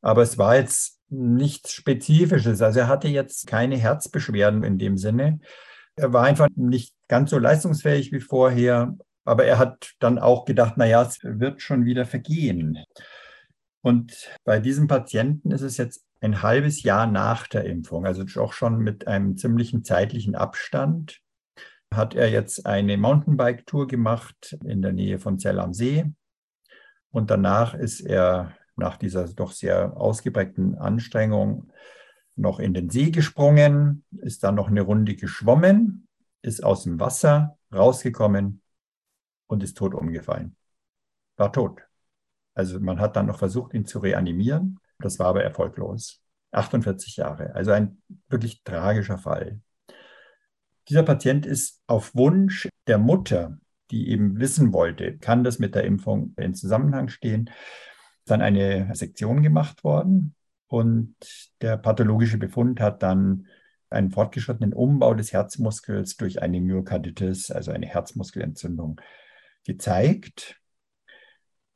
aber 0.00 0.22
es 0.22 0.36
war 0.36 0.56
jetzt 0.56 0.98
nichts 1.08 1.72
Spezifisches. 1.72 2.62
Also 2.62 2.80
er 2.80 2.88
hatte 2.88 3.08
jetzt 3.08 3.46
keine 3.46 3.76
Herzbeschwerden 3.76 4.64
in 4.64 4.76
dem 4.76 4.96
Sinne. 4.96 5.38
Er 5.94 6.12
war 6.12 6.24
einfach 6.24 6.48
nicht 6.56 6.96
ganz 7.06 7.30
so 7.30 7.38
leistungsfähig 7.38 8.10
wie 8.10 8.20
vorher, 8.20 8.96
aber 9.24 9.44
er 9.44 9.58
hat 9.58 9.92
dann 9.98 10.18
auch 10.18 10.44
gedacht, 10.44 10.74
na 10.76 10.86
ja, 10.86 11.02
es 11.02 11.18
wird 11.22 11.62
schon 11.62 11.84
wieder 11.84 12.04
vergehen. 12.04 12.78
Und 13.82 14.28
bei 14.44 14.60
diesem 14.60 14.88
Patienten 14.88 15.50
ist 15.50 15.62
es 15.62 15.76
jetzt 15.76 16.04
ein 16.20 16.42
halbes 16.42 16.82
Jahr 16.82 17.06
nach 17.06 17.46
der 17.46 17.64
Impfung, 17.64 18.06
also 18.06 18.24
auch 18.40 18.52
schon 18.52 18.78
mit 18.78 19.06
einem 19.06 19.36
ziemlichen 19.36 19.84
zeitlichen 19.84 20.34
Abstand, 20.34 21.20
hat 21.92 22.14
er 22.14 22.30
jetzt 22.30 22.66
eine 22.66 22.96
Mountainbike-Tour 22.98 23.86
gemacht 23.88 24.56
in 24.64 24.82
der 24.82 24.92
Nähe 24.92 25.18
von 25.18 25.38
Zell 25.38 25.58
am 25.58 25.72
See. 25.72 26.04
Und 27.10 27.30
danach 27.30 27.74
ist 27.74 28.00
er 28.00 28.54
nach 28.76 28.96
dieser 28.96 29.26
doch 29.28 29.52
sehr 29.52 29.96
ausgeprägten 29.96 30.76
Anstrengung 30.76 31.72
noch 32.36 32.60
in 32.60 32.74
den 32.74 32.90
See 32.90 33.10
gesprungen, 33.10 34.04
ist 34.18 34.44
dann 34.44 34.54
noch 34.54 34.68
eine 34.68 34.82
Runde 34.82 35.16
geschwommen, 35.16 36.06
ist 36.42 36.62
aus 36.62 36.84
dem 36.84 37.00
Wasser 37.00 37.58
rausgekommen 37.72 38.59
und 39.50 39.62
ist 39.62 39.76
tot 39.76 39.94
umgefallen. 39.94 40.56
War 41.36 41.52
tot. 41.52 41.82
Also 42.54 42.78
man 42.78 43.00
hat 43.00 43.16
dann 43.16 43.26
noch 43.26 43.38
versucht, 43.38 43.74
ihn 43.74 43.84
zu 43.84 43.98
reanimieren. 43.98 44.78
Das 44.98 45.18
war 45.18 45.26
aber 45.26 45.42
erfolglos. 45.42 46.22
48 46.52 47.16
Jahre. 47.16 47.54
Also 47.54 47.72
ein 47.72 48.00
wirklich 48.28 48.62
tragischer 48.62 49.18
Fall. 49.18 49.60
Dieser 50.88 51.02
Patient 51.02 51.46
ist 51.46 51.80
auf 51.86 52.14
Wunsch 52.14 52.68
der 52.86 52.98
Mutter, 52.98 53.58
die 53.90 54.08
eben 54.08 54.38
wissen 54.38 54.72
wollte, 54.72 55.18
kann 55.18 55.42
das 55.42 55.58
mit 55.58 55.74
der 55.74 55.84
Impfung 55.84 56.34
in 56.36 56.54
Zusammenhang 56.54 57.08
stehen, 57.08 57.50
dann 58.26 58.42
eine 58.42 58.94
Sektion 58.94 59.42
gemacht 59.42 59.82
worden. 59.82 60.34
Und 60.68 61.16
der 61.60 61.76
pathologische 61.76 62.38
Befund 62.38 62.80
hat 62.80 63.02
dann 63.02 63.48
einen 63.88 64.12
fortgeschrittenen 64.12 64.72
Umbau 64.72 65.14
des 65.14 65.32
Herzmuskels 65.32 66.16
durch 66.16 66.40
eine 66.40 66.60
Myokarditis, 66.60 67.50
also 67.50 67.72
eine 67.72 67.86
Herzmuskelentzündung, 67.86 69.00
gezeigt. 69.66 70.60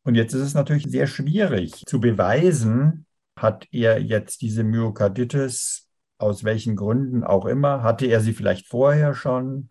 Und 0.04 0.14
jetzt 0.14 0.34
ist 0.34 0.42
es 0.42 0.54
natürlich 0.54 0.84
sehr 0.84 1.06
schwierig 1.06 1.82
zu 1.86 2.00
beweisen, 2.00 3.06
hat 3.36 3.66
er 3.72 4.00
jetzt 4.00 4.42
diese 4.42 4.64
Myokarditis 4.64 5.88
aus 6.18 6.44
welchen 6.44 6.76
Gründen 6.76 7.24
auch 7.24 7.46
immer, 7.46 7.82
hatte 7.82 8.06
er 8.06 8.20
sie 8.20 8.32
vielleicht 8.32 8.68
vorher 8.68 9.14
schon, 9.14 9.68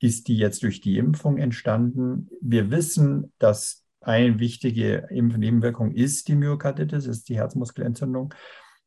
ist 0.00 0.28
die 0.28 0.36
jetzt 0.36 0.62
durch 0.62 0.80
die 0.80 0.98
Impfung 0.98 1.38
entstanden. 1.38 2.28
Wir 2.40 2.70
wissen, 2.70 3.32
dass 3.38 3.84
eine 4.00 4.38
wichtige 4.38 5.08
Impfnebenwirkung 5.10 5.92
ist 5.92 6.28
die 6.28 6.34
Myokarditis, 6.34 7.06
ist 7.06 7.28
die 7.28 7.36
Herzmuskelentzündung. 7.36 8.34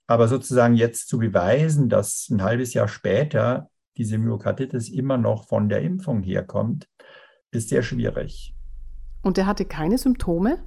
Aber 0.08 0.28
sozusagen 0.28 0.75
jetzt 0.75 1.08
zu 1.08 1.17
beweisen, 1.17 1.89
dass 1.89 2.30
ein 2.30 2.43
halbes 2.43 2.73
Jahr 2.73 2.88
später 2.88 3.69
diese 3.97 4.17
Myokarditis 4.17 4.89
immer 4.89 5.17
noch 5.17 5.47
von 5.47 5.69
der 5.69 5.82
Impfung 5.82 6.21
herkommt, 6.21 6.88
ist 7.51 7.69
sehr 7.69 7.82
schwierig. 7.82 8.54
Und 9.25 9.39
er 9.39 9.47
hatte 9.47 9.65
keine 9.65 9.97
Symptome? 9.97 10.59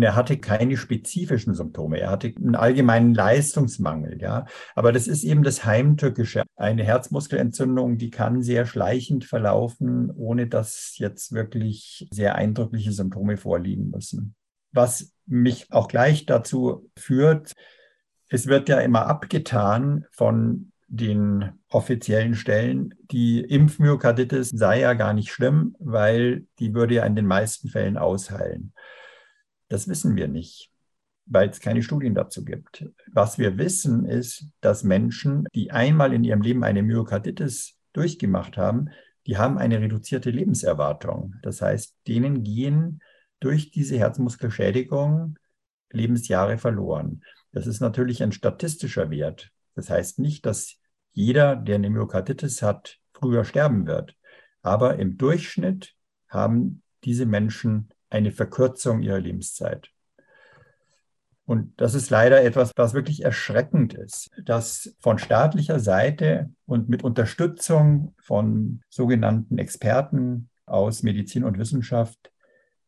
er 0.00 0.16
hatte 0.16 0.38
keine 0.38 0.76
spezifischen 0.76 1.54
Symptome. 1.54 1.98
Er 1.98 2.10
hatte 2.10 2.32
einen 2.36 2.54
allgemeinen 2.56 3.14
Leistungsmangel, 3.14 4.20
ja. 4.20 4.46
Aber 4.74 4.92
das 4.92 5.06
ist 5.06 5.22
eben 5.24 5.42
das 5.42 5.64
Heimtückische. 5.64 6.44
Eine 6.56 6.84
Herzmuskelentzündung, 6.84 7.96
die 7.98 8.10
kann 8.10 8.42
sehr 8.42 8.66
schleichend 8.66 9.24
verlaufen, 9.24 10.10
ohne 10.12 10.48
dass 10.48 10.94
jetzt 10.98 11.32
wirklich 11.32 12.08
sehr 12.12 12.34
eindrückliche 12.34 12.92
Symptome 12.92 13.36
vorliegen 13.36 13.90
müssen. 13.90 14.34
Was 14.72 15.12
mich 15.26 15.72
auch 15.72 15.86
gleich 15.86 16.26
dazu 16.26 16.90
führt, 16.96 17.52
es 18.28 18.46
wird 18.46 18.68
ja 18.68 18.80
immer 18.80 19.06
abgetan 19.06 20.06
von 20.10 20.72
den 20.96 21.52
offiziellen 21.68 22.34
Stellen, 22.34 22.94
die 23.10 23.40
Impfmyokarditis 23.40 24.50
sei 24.50 24.80
ja 24.80 24.94
gar 24.94 25.12
nicht 25.12 25.30
schlimm, 25.30 25.76
weil 25.78 26.46
die 26.58 26.74
würde 26.74 26.94
ja 26.94 27.06
in 27.06 27.16
den 27.16 27.26
meisten 27.26 27.68
Fällen 27.68 27.96
ausheilen. 27.96 28.72
Das 29.68 29.88
wissen 29.88 30.14
wir 30.14 30.28
nicht, 30.28 30.70
weil 31.26 31.48
es 31.48 31.60
keine 31.60 31.82
Studien 31.82 32.14
dazu 32.14 32.44
gibt. 32.44 32.86
Was 33.12 33.38
wir 33.38 33.58
wissen, 33.58 34.06
ist, 34.06 34.46
dass 34.60 34.84
Menschen, 34.84 35.46
die 35.54 35.70
einmal 35.70 36.12
in 36.12 36.22
ihrem 36.22 36.42
Leben 36.42 36.62
eine 36.62 36.82
Myokarditis 36.82 37.76
durchgemacht 37.92 38.56
haben, 38.56 38.90
die 39.26 39.36
haben 39.36 39.58
eine 39.58 39.80
reduzierte 39.80 40.30
Lebenserwartung. 40.30 41.34
Das 41.42 41.62
heißt, 41.62 41.96
denen 42.06 42.42
gehen 42.44 43.00
durch 43.40 43.70
diese 43.70 43.98
Herzmuskelschädigung 43.98 45.38
Lebensjahre 45.90 46.58
verloren. 46.58 47.22
Das 47.52 47.66
ist 47.66 47.80
natürlich 47.80 48.22
ein 48.22 48.32
statistischer 48.32 49.10
Wert. 49.10 49.50
Das 49.74 49.90
heißt 49.90 50.18
nicht, 50.18 50.44
dass 50.46 50.76
jeder, 51.14 51.56
der 51.56 51.76
eine 51.76 51.90
Myokarditis 51.90 52.60
hat, 52.60 52.98
früher 53.12 53.44
sterben 53.44 53.86
wird. 53.86 54.14
Aber 54.62 54.98
im 54.98 55.16
Durchschnitt 55.16 55.94
haben 56.28 56.82
diese 57.04 57.24
Menschen 57.24 57.90
eine 58.10 58.32
Verkürzung 58.32 59.00
ihrer 59.00 59.20
Lebenszeit. 59.20 59.90
Und 61.46 61.78
das 61.80 61.94
ist 61.94 62.10
leider 62.10 62.42
etwas, 62.42 62.72
was 62.76 62.94
wirklich 62.94 63.22
erschreckend 63.22 63.94
ist, 63.94 64.30
dass 64.42 64.96
von 65.00 65.18
staatlicher 65.18 65.78
Seite 65.78 66.50
und 66.64 66.88
mit 66.88 67.04
Unterstützung 67.04 68.14
von 68.18 68.82
sogenannten 68.88 69.58
Experten 69.58 70.48
aus 70.64 71.02
Medizin 71.02 71.44
und 71.44 71.58
Wissenschaft 71.58 72.32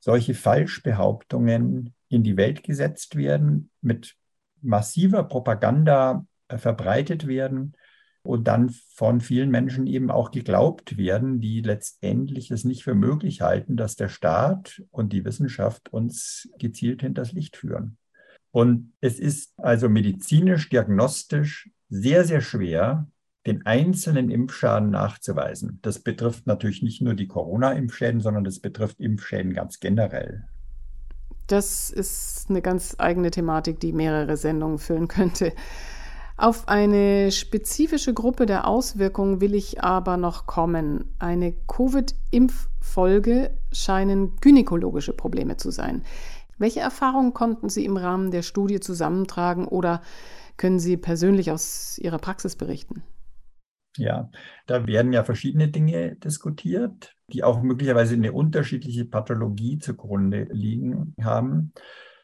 solche 0.01 0.35
Falschbehauptungen 0.35 1.95
in 2.09 2.23
die 2.23 2.37
Welt 2.37 2.63
gesetzt 2.63 3.17
werden, 3.17 3.71
mit 3.83 4.17
massiver 4.63 5.25
Propaganda 5.25 6.27
verbreitet 6.49 7.27
werden 7.27 7.75
und 8.27 8.49
dann 8.49 8.71
von 8.95 9.21
vielen 9.21 9.51
Menschen 9.51 9.87
eben 9.87 10.11
auch 10.11 10.31
geglaubt 10.31 10.97
werden, 10.97 11.41
die 11.41 11.61
letztendlich 11.63 12.51
es 12.51 12.65
nicht 12.65 12.85
für 12.85 12.95
möglich 12.95 13.41
halten, 13.41 13.77
dass 13.77 13.97
der 13.97 14.09
Staat 14.09 14.83
und 14.91 15.13
die 15.13 15.25
Wissenschaft 15.25 15.93
uns 15.93 16.49
gezielt 16.59 17.03
hinters 17.03 17.33
Licht 17.33 17.57
führen. 17.57 17.99
Und 18.51 18.93
es 19.01 19.19
ist 19.19 19.53
also 19.59 19.89
medizinisch, 19.89 20.69
diagnostisch 20.69 21.71
sehr, 21.89 22.25
sehr 22.25 22.41
schwer, 22.41 23.07
den 23.47 23.65
einzelnen 23.65 24.31
Impfschaden 24.31 24.91
nachzuweisen. 24.91 25.79
Das 25.83 26.01
betrifft 26.01 26.47
natürlich 26.47 26.83
nicht 26.83 27.01
nur 27.01 27.15
die 27.15 27.29
Corona-Impfschäden, 27.29 28.21
sondern 28.21 28.45
das 28.45 28.59
betrifft 28.59 28.99
Impfschäden 29.01 29.53
ganz 29.53 29.79
generell. 29.79 30.45
Das 31.47 31.91
ist 31.91 32.47
eine 32.49 32.61
ganz 32.61 32.97
eigene 32.99 33.31
Thematik, 33.31 33.79
die 33.79 33.93
mehrere 33.93 34.37
Sendungen 34.37 34.79
füllen 34.79 35.07
könnte. 35.07 35.53
Auf 36.39 36.69
eine 36.69 37.33
spezifische 37.33 38.13
Gruppe 38.13 38.45
der 38.45 38.67
Auswirkungen 38.67 39.41
will 39.41 39.55
ich 39.55 39.83
aber 39.83 40.19
noch 40.19 40.47
kommen. 40.47 41.15
Eine 41.19 41.55
Covid-Impffolge 41.67 43.53
scheinen 43.73 44.37
gynäkologische 44.37 45.15
Probleme 45.15 45.57
zu 45.57 45.71
sein. 45.71 46.03
Welche 46.59 46.81
Erfahrungen 46.81 47.33
konnten 47.33 47.71
Sie 47.71 47.87
im 47.87 47.97
Rahmen 47.97 48.31
der 48.31 48.43
Studie 48.43 48.81
zusammentragen 48.81 49.67
oder 49.67 50.03
können 50.59 50.79
Sie 50.79 50.99
persönlich 50.99 51.51
aus 51.51 51.99
Ihrer 51.99 52.19
Praxis 52.19 52.55
berichten? 52.57 53.03
Ja, 53.97 54.31
da 54.67 54.87
werden 54.87 55.15
ja 55.15 55.25
verschiedene 55.25 55.69
Dinge 55.69 56.17
diskutiert, 56.17 57.15
die 57.33 57.45
auch 57.45 57.63
möglicherweise 57.63 58.15
eine 58.15 58.33
unterschiedliche 58.33 59.07
Pathologie 59.07 59.79
zugrunde 59.79 60.49
liegen 60.51 61.15
haben. 61.23 61.73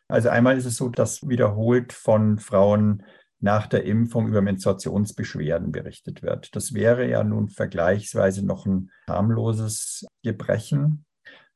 Also 0.06 0.28
einmal 0.28 0.58
ist 0.58 0.66
es 0.66 0.76
so, 0.76 0.90
dass 0.90 1.26
wiederholt 1.26 1.94
von 1.94 2.38
Frauen 2.38 3.02
nach 3.42 3.66
der 3.66 3.84
Impfung 3.84 4.28
über 4.28 4.40
Menstruationsbeschwerden 4.40 5.72
berichtet 5.72 6.22
wird. 6.22 6.54
Das 6.54 6.74
wäre 6.74 7.08
ja 7.08 7.24
nun 7.24 7.48
vergleichsweise 7.48 8.46
noch 8.46 8.66
ein 8.66 8.90
harmloses 9.08 10.06
Gebrechen, 10.22 11.04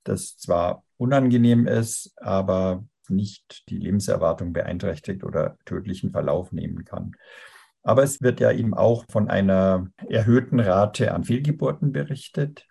das 0.03 0.37
zwar 0.37 0.83
unangenehm 0.97 1.69
ist, 1.69 2.13
aber 2.17 2.85
nicht 3.09 3.69
die 3.69 3.79
Lebenserwartung 3.79 4.53
beeinträchtigt 4.53 5.23
oder 5.23 5.57
tödlichen 5.65 6.11
Verlauf 6.11 6.51
nehmen 6.51 6.85
kann. 6.85 7.13
Aber 7.85 8.03
es 8.03 8.21
wird 8.21 8.41
ja 8.41 8.51
eben 8.51 8.75
auch 8.75 9.05
von 9.09 9.31
einer 9.31 9.87
erhöhten 10.09 10.59
Rate 10.59 11.15
an 11.15 11.23
Fehlgeburten 11.23 11.93
berichtet. 11.93 12.67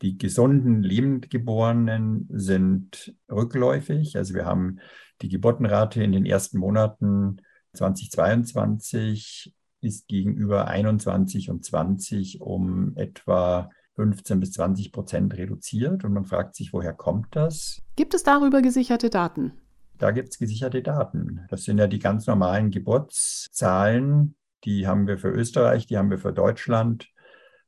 Die 0.00 0.16
gesunden 0.16 0.82
Lebendgeborenen 0.82 2.28
sind 2.32 3.14
rückläufig. 3.30 4.16
Also 4.16 4.32
wir 4.32 4.46
haben 4.46 4.78
die 5.20 5.28
Geburtenrate 5.28 6.02
in 6.02 6.12
den 6.12 6.24
ersten 6.24 6.56
Monaten 6.56 7.42
2022 7.78 9.54
ist 9.80 10.08
gegenüber 10.08 10.68
21 10.68 11.50
und 11.50 11.64
20 11.64 12.40
um 12.40 12.96
etwa 12.96 13.70
15 13.94 14.40
bis 14.40 14.52
20 14.52 14.92
Prozent 14.92 15.36
reduziert. 15.36 16.04
Und 16.04 16.12
man 16.12 16.24
fragt 16.24 16.56
sich, 16.56 16.72
woher 16.72 16.92
kommt 16.92 17.34
das? 17.34 17.80
Gibt 17.96 18.14
es 18.14 18.22
darüber 18.22 18.62
gesicherte 18.62 19.10
Daten? 19.10 19.52
Da 19.98 20.12
gibt 20.12 20.30
es 20.30 20.38
gesicherte 20.38 20.82
Daten. 20.82 21.40
Das 21.48 21.64
sind 21.64 21.78
ja 21.78 21.86
die 21.86 21.98
ganz 21.98 22.26
normalen 22.26 22.70
Geburtszahlen. 22.70 24.36
Die 24.64 24.86
haben 24.86 25.06
wir 25.06 25.18
für 25.18 25.30
Österreich, 25.30 25.86
die 25.86 25.98
haben 25.98 26.10
wir 26.10 26.18
für 26.18 26.32
Deutschland 26.32 27.08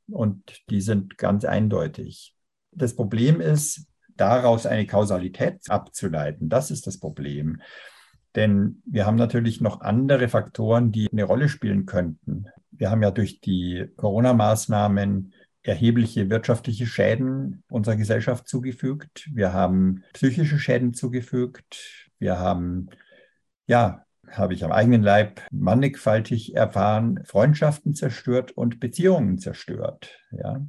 und 0.09 0.61
die 0.69 0.81
sind 0.81 1.17
ganz 1.17 1.45
eindeutig. 1.45 2.35
Das 2.71 2.95
Problem 2.95 3.41
ist, 3.41 3.85
daraus 4.15 4.65
eine 4.65 4.85
Kausalität 4.85 5.69
abzuleiten. 5.69 6.49
Das 6.49 6.71
ist 6.71 6.87
das 6.87 6.99
Problem. 6.99 7.61
Denn 8.35 8.81
wir 8.85 9.05
haben 9.05 9.17
natürlich 9.17 9.61
noch 9.61 9.81
andere 9.81 10.29
Faktoren, 10.29 10.91
die 10.91 11.09
eine 11.11 11.23
Rolle 11.23 11.49
spielen 11.49 11.85
könnten. 11.85 12.45
Wir 12.71 12.89
haben 12.89 13.03
ja 13.03 13.11
durch 13.11 13.41
die 13.41 13.87
Corona-Maßnahmen 13.97 15.33
erhebliche 15.63 16.29
wirtschaftliche 16.29 16.87
Schäden 16.87 17.63
unserer 17.69 17.95
Gesellschaft 17.95 18.47
zugefügt. 18.47 19.29
Wir 19.33 19.53
haben 19.53 20.03
psychische 20.13 20.57
Schäden 20.57 20.93
zugefügt. 20.93 22.09
Wir 22.19 22.39
haben, 22.39 22.89
ja, 23.67 24.05
habe 24.29 24.53
ich 24.53 24.63
am 24.63 24.71
eigenen 24.71 25.03
Leib 25.03 25.41
mannigfaltig 25.51 26.55
erfahren, 26.55 27.19
Freundschaften 27.25 27.93
zerstört 27.93 28.51
und 28.51 28.79
Beziehungen 28.79 29.37
zerstört. 29.37 30.17
Ja. 30.31 30.65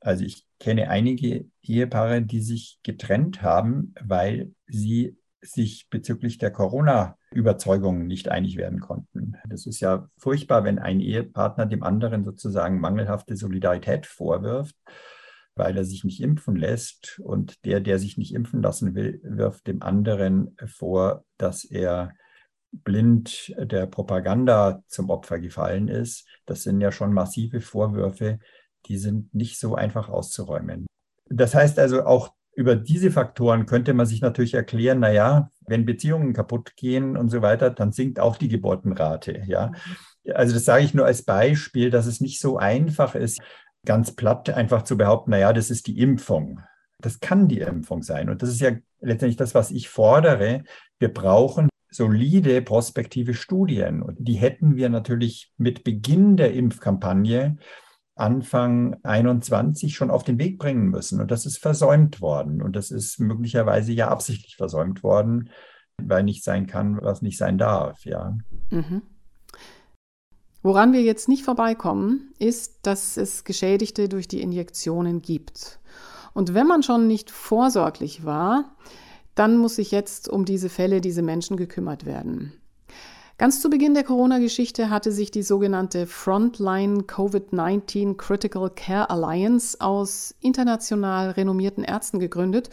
Also 0.00 0.24
ich 0.24 0.46
kenne 0.60 0.88
einige 0.90 1.46
Ehepaare, 1.62 2.22
die 2.22 2.40
sich 2.40 2.78
getrennt 2.82 3.42
haben, 3.42 3.94
weil 4.00 4.52
sie 4.68 5.16
sich 5.48 5.88
bezüglich 5.90 6.38
der 6.38 6.50
Corona-Überzeugungen 6.50 8.06
nicht 8.06 8.28
einig 8.28 8.56
werden 8.56 8.80
konnten. 8.80 9.36
Das 9.48 9.66
ist 9.66 9.80
ja 9.80 10.08
furchtbar, 10.16 10.64
wenn 10.64 10.78
ein 10.78 11.00
Ehepartner 11.00 11.66
dem 11.66 11.82
anderen 11.82 12.24
sozusagen 12.24 12.80
mangelhafte 12.80 13.36
Solidarität 13.36 14.06
vorwirft, 14.06 14.76
weil 15.54 15.76
er 15.76 15.84
sich 15.84 16.04
nicht 16.04 16.20
impfen 16.20 16.56
lässt. 16.56 17.20
Und 17.24 17.64
der, 17.64 17.80
der 17.80 17.98
sich 17.98 18.18
nicht 18.18 18.34
impfen 18.34 18.62
lassen 18.62 18.94
will, 18.94 19.20
wirft 19.22 19.66
dem 19.66 19.82
anderen 19.82 20.56
vor, 20.66 21.24
dass 21.38 21.64
er 21.64 22.12
blind 22.72 23.54
der 23.58 23.86
Propaganda 23.86 24.82
zum 24.86 25.10
Opfer 25.10 25.38
gefallen 25.38 25.88
ist. 25.88 26.26
Das 26.44 26.62
sind 26.62 26.80
ja 26.80 26.92
schon 26.92 27.12
massive 27.12 27.60
Vorwürfe, 27.60 28.38
die 28.86 28.98
sind 28.98 29.34
nicht 29.34 29.58
so 29.58 29.74
einfach 29.74 30.08
auszuräumen. 30.08 30.86
Das 31.28 31.54
heißt 31.54 31.78
also, 31.78 32.04
auch 32.04 32.32
über 32.56 32.74
diese 32.74 33.10
Faktoren 33.10 33.66
könnte 33.66 33.92
man 33.92 34.06
sich 34.06 34.22
natürlich 34.22 34.54
erklären, 34.54 35.00
naja, 35.00 35.50
wenn 35.66 35.84
Beziehungen 35.84 36.32
kaputt 36.32 36.74
gehen 36.74 37.16
und 37.16 37.28
so 37.28 37.42
weiter, 37.42 37.68
dann 37.70 37.92
sinkt 37.92 38.18
auch 38.18 38.38
die 38.38 38.48
Geburtenrate. 38.48 39.42
Ja? 39.46 39.72
Also 40.34 40.54
das 40.54 40.64
sage 40.64 40.82
ich 40.82 40.94
nur 40.94 41.04
als 41.04 41.22
Beispiel, 41.22 41.90
dass 41.90 42.06
es 42.06 42.22
nicht 42.22 42.40
so 42.40 42.56
einfach 42.56 43.14
ist, 43.14 43.40
ganz 43.84 44.12
platt 44.12 44.48
einfach 44.48 44.82
zu 44.82 44.96
behaupten, 44.96 45.32
naja, 45.32 45.52
das 45.52 45.70
ist 45.70 45.86
die 45.86 46.00
Impfung. 46.00 46.60
Das 46.98 47.20
kann 47.20 47.46
die 47.46 47.60
Impfung 47.60 48.02
sein. 48.02 48.30
Und 48.30 48.40
das 48.40 48.48
ist 48.48 48.60
ja 48.60 48.70
letztendlich 49.00 49.36
das, 49.36 49.54
was 49.54 49.70
ich 49.70 49.90
fordere. 49.90 50.64
Wir 50.98 51.12
brauchen 51.12 51.68
solide 51.90 52.62
prospektive 52.62 53.34
Studien. 53.34 54.00
Und 54.02 54.16
die 54.18 54.34
hätten 54.34 54.76
wir 54.76 54.88
natürlich 54.88 55.52
mit 55.58 55.84
Beginn 55.84 56.38
der 56.38 56.54
Impfkampagne 56.54 57.58
Anfang 58.16 58.96
21 59.02 59.94
schon 59.94 60.10
auf 60.10 60.24
den 60.24 60.38
Weg 60.38 60.58
bringen 60.58 60.88
müssen. 60.88 61.20
Und 61.20 61.30
das 61.30 61.46
ist 61.46 61.58
versäumt 61.58 62.20
worden. 62.20 62.62
Und 62.62 62.74
das 62.74 62.90
ist 62.90 63.20
möglicherweise 63.20 63.92
ja 63.92 64.08
absichtlich 64.08 64.56
versäumt 64.56 65.02
worden, 65.02 65.50
weil 66.02 66.24
nicht 66.24 66.42
sein 66.42 66.66
kann, 66.66 66.98
was 67.02 67.22
nicht 67.22 67.38
sein 67.38 67.58
darf. 67.58 68.04
Ja. 68.04 68.36
Mhm. 68.70 69.02
Woran 70.62 70.92
wir 70.92 71.02
jetzt 71.02 71.28
nicht 71.28 71.44
vorbeikommen, 71.44 72.32
ist, 72.38 72.86
dass 72.86 73.16
es 73.16 73.44
Geschädigte 73.44 74.08
durch 74.08 74.26
die 74.26 74.40
Injektionen 74.40 75.22
gibt. 75.22 75.78
Und 76.32 76.54
wenn 76.54 76.66
man 76.66 76.82
schon 76.82 77.06
nicht 77.06 77.30
vorsorglich 77.30 78.24
war, 78.24 78.76
dann 79.34 79.58
muss 79.58 79.76
sich 79.76 79.90
jetzt 79.90 80.28
um 80.28 80.44
diese 80.44 80.70
Fälle, 80.70 81.00
diese 81.00 81.22
Menschen 81.22 81.56
gekümmert 81.56 82.06
werden. 82.06 82.54
Ganz 83.38 83.60
zu 83.60 83.68
Beginn 83.68 83.92
der 83.92 84.02
Corona-Geschichte 84.02 84.88
hatte 84.88 85.12
sich 85.12 85.30
die 85.30 85.42
sogenannte 85.42 86.06
Frontline 86.06 87.00
COVID-19 87.02 88.16
Critical 88.16 88.70
Care 88.70 89.10
Alliance 89.10 89.78
aus 89.78 90.34
international 90.40 91.32
renommierten 91.32 91.84
Ärzten 91.84 92.18
gegründet, 92.18 92.70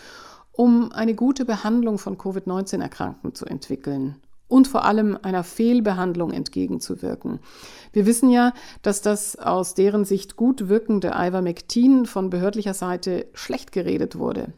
um 0.53 0.93
eine 0.93 1.15
gute 1.15 1.43
Behandlung 1.43 1.97
von 1.97 2.17
Covid-19-Erkrankten 2.17 3.35
zu 3.35 3.45
entwickeln 3.45 4.21
und 4.47 4.69
vor 4.69 4.85
allem 4.85 5.19
einer 5.21 5.43
Fehlbehandlung 5.43 6.31
entgegenzuwirken. 6.31 7.39
Wir 7.91 8.05
wissen 8.05 8.29
ja, 8.29 8.53
dass 8.83 9.01
das 9.01 9.35
aus 9.35 9.73
deren 9.73 10.05
Sicht 10.05 10.37
gut 10.37 10.69
wirkende 10.69 11.09
Ivermectin 11.13 12.05
von 12.05 12.29
behördlicher 12.29 12.73
Seite 12.73 13.25
schlecht 13.33 13.73
geredet 13.73 14.17
wurde. 14.17 14.53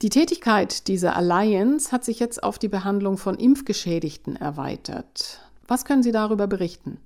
Die 0.00 0.10
Tätigkeit 0.10 0.86
dieser 0.86 1.16
Alliance 1.16 1.90
hat 1.90 2.04
sich 2.04 2.20
jetzt 2.20 2.44
auf 2.44 2.60
die 2.60 2.68
Behandlung 2.68 3.18
von 3.18 3.34
Impfgeschädigten 3.34 4.36
erweitert. 4.36 5.40
Was 5.66 5.84
können 5.84 6.04
Sie 6.04 6.12
darüber 6.12 6.46
berichten? 6.46 6.98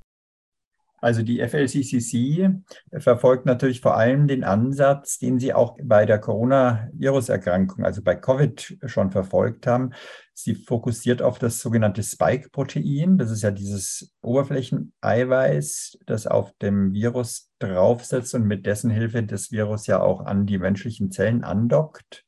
Also 1.01 1.23
die 1.23 1.41
FLCCC 1.41 2.51
verfolgt 2.99 3.47
natürlich 3.47 3.81
vor 3.81 3.97
allem 3.97 4.29
den 4.29 4.45
Ansatz, 4.45 5.19
den 5.19 5.41
sie 5.41 5.53
auch 5.53 5.77
bei 5.83 6.07
der 6.07 6.21
Coronavirus-Erkrankung, 6.21 7.85
also 7.85 8.03
bei 8.03 8.15
Covid 8.15 8.79
schon 8.85 9.11
verfolgt 9.11 9.67
haben. 9.67 9.95
Sie 10.33 10.55
fokussiert 10.55 11.21
auf 11.21 11.41
das 11.41 11.61
sogenannte 11.61 12.05
Spike-Protein. 12.05 13.19
Das 13.19 13.33
ist 13.33 13.43
ja 13.43 13.51
dieses 13.51 14.15
Oberflächeneiweiß, 14.23 15.99
das 16.07 16.29
auf 16.29 16.53
dem 16.61 16.93
Virus 16.93 17.51
draufsetzt 17.59 18.35
und 18.37 18.47
mit 18.47 18.67
dessen 18.67 18.91
Hilfe 18.91 19.25
das 19.25 19.51
Virus 19.51 19.89
ja 19.89 20.01
auch 20.01 20.21
an 20.21 20.47
die 20.47 20.59
menschlichen 20.59 21.11
Zellen 21.11 21.43
andockt. 21.43 22.25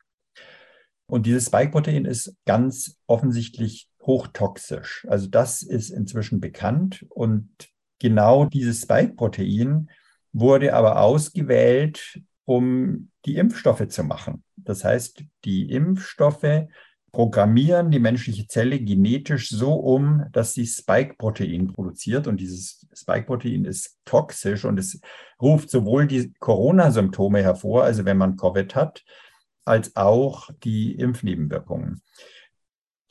Und 1.07 1.27
dieses 1.27 1.47
Spike-Protein 1.47 2.05
ist 2.05 2.35
ganz 2.47 2.97
offensichtlich 3.07 3.89
hochtoxisch. 4.03 5.07
Also 5.09 5.27
das 5.29 5.63
ist 5.63 5.91
inzwischen 5.91 6.41
bekannt. 6.41 7.05
Und 7.11 7.49
genau 7.99 8.47
dieses 8.47 8.83
Spike-Protein 8.83 9.91
wurde 10.33 10.75
aber 10.75 11.01
ausgewählt, 11.01 12.21
um 12.45 13.11
die 13.25 13.37
Impfstoffe 13.37 13.89
zu 13.89 14.05
machen. 14.05 14.43
Das 14.57 14.85
heißt, 14.85 15.23
die 15.45 15.71
Impfstoffe 15.71 16.67
programmieren 17.13 17.93
die 17.93 18.01
menschliche 18.01 18.47
Zelle 18.49 18.81
genetisch 18.81 19.49
so 19.49 19.75
um, 19.75 20.25
dass 20.33 20.53
sie 20.53 20.67
Spike-Protein 20.67 21.69
produziert. 21.69 22.27
Und 22.27 22.41
dieses 22.41 22.87
Spike-Protein 22.93 23.65
ist 23.65 23.99
toxisch 24.05 24.65
und 24.65 24.79
es 24.79 25.01
ruft 25.41 25.71
sowohl 25.71 26.07
die 26.07 26.33
Corona-Symptome 26.41 27.41
hervor, 27.43 27.85
also 27.85 28.05
wenn 28.05 28.19
man 28.19 28.37
Covid 28.37 28.75
hat, 28.75 29.05
als 29.65 29.97
auch 29.97 30.51
die 30.63 30.93
Impfnebenwirkungen. 30.93 32.03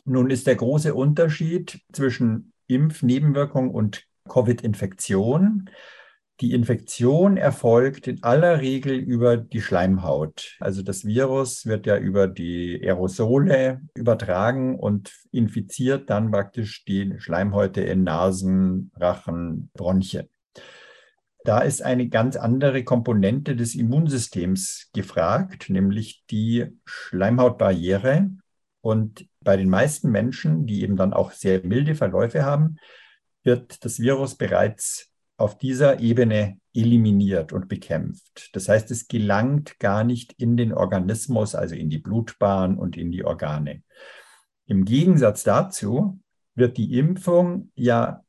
Nun 0.05 0.29
ist 0.29 0.47
der 0.47 0.55
große 0.55 0.93
Unterschied 0.93 1.81
zwischen 1.91 2.53
Impfnebenwirkung 2.67 3.71
und 3.71 4.05
Covid-Infektion, 4.29 5.69
Die 6.41 6.53
Infektion 6.53 7.37
erfolgt 7.37 8.07
in 8.07 8.23
aller 8.23 8.59
Regel 8.59 8.95
über 8.95 9.37
die 9.37 9.61
Schleimhaut. 9.61 10.57
Also 10.59 10.81
das 10.81 11.05
Virus 11.05 11.65
wird 11.67 11.85
ja 11.85 11.97
über 11.97 12.27
die 12.27 12.81
Aerosole 12.83 13.81
übertragen 13.95 14.79
und 14.79 15.13
infiziert 15.31 16.09
dann 16.09 16.31
praktisch 16.31 16.83
die 16.85 17.13
Schleimhäute 17.19 17.81
in 17.81 18.03
Nasen, 18.03 18.91
Rachen, 18.95 19.69
Bronchien. 19.73 20.27
Da 21.43 21.59
ist 21.59 21.81
eine 21.81 22.07
ganz 22.07 22.35
andere 22.35 22.83
Komponente 22.83 23.55
des 23.55 23.75
Immunsystems 23.75 24.89
gefragt, 24.93 25.69
nämlich 25.69 26.23
die 26.29 26.67
Schleimhautbarriere. 26.85 28.29
Und 28.81 29.27
bei 29.41 29.57
den 29.57 29.69
meisten 29.69 30.09
Menschen, 30.09 30.65
die 30.65 30.83
eben 30.83 30.95
dann 30.95 31.13
auch 31.13 31.31
sehr 31.31 31.65
milde 31.65 31.95
Verläufe 31.95 32.43
haben, 32.43 32.77
wird 33.43 33.83
das 33.83 33.99
Virus 33.99 34.35
bereits 34.35 35.09
auf 35.35 35.57
dieser 35.57 35.99
Ebene 35.99 36.59
eliminiert 36.73 37.51
und 37.51 37.67
bekämpft. 37.67 38.49
Das 38.53 38.69
heißt, 38.69 38.89
es 38.91 39.07
gelangt 39.07 39.79
gar 39.79 40.03
nicht 40.03 40.33
in 40.33 40.55
den 40.55 40.73
Organismus, 40.73 41.55
also 41.55 41.75
in 41.75 41.89
die 41.89 41.97
Blutbahn 41.97 42.77
und 42.77 42.95
in 42.95 43.11
die 43.11 43.25
Organe. 43.25 43.83
Im 44.65 44.85
Gegensatz 44.85 45.43
dazu 45.43 46.19
wird 46.55 46.77
die 46.77 46.97
Impfung 46.97 47.71
ja 47.75 48.23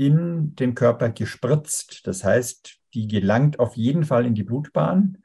in 0.00 0.54
den 0.54 0.74
Körper 0.74 1.10
gespritzt. 1.10 2.06
Das 2.06 2.24
heißt, 2.24 2.78
die 2.94 3.06
gelangt 3.06 3.60
auf 3.60 3.76
jeden 3.76 4.04
Fall 4.04 4.24
in 4.24 4.34
die 4.34 4.44
Blutbahn 4.44 5.18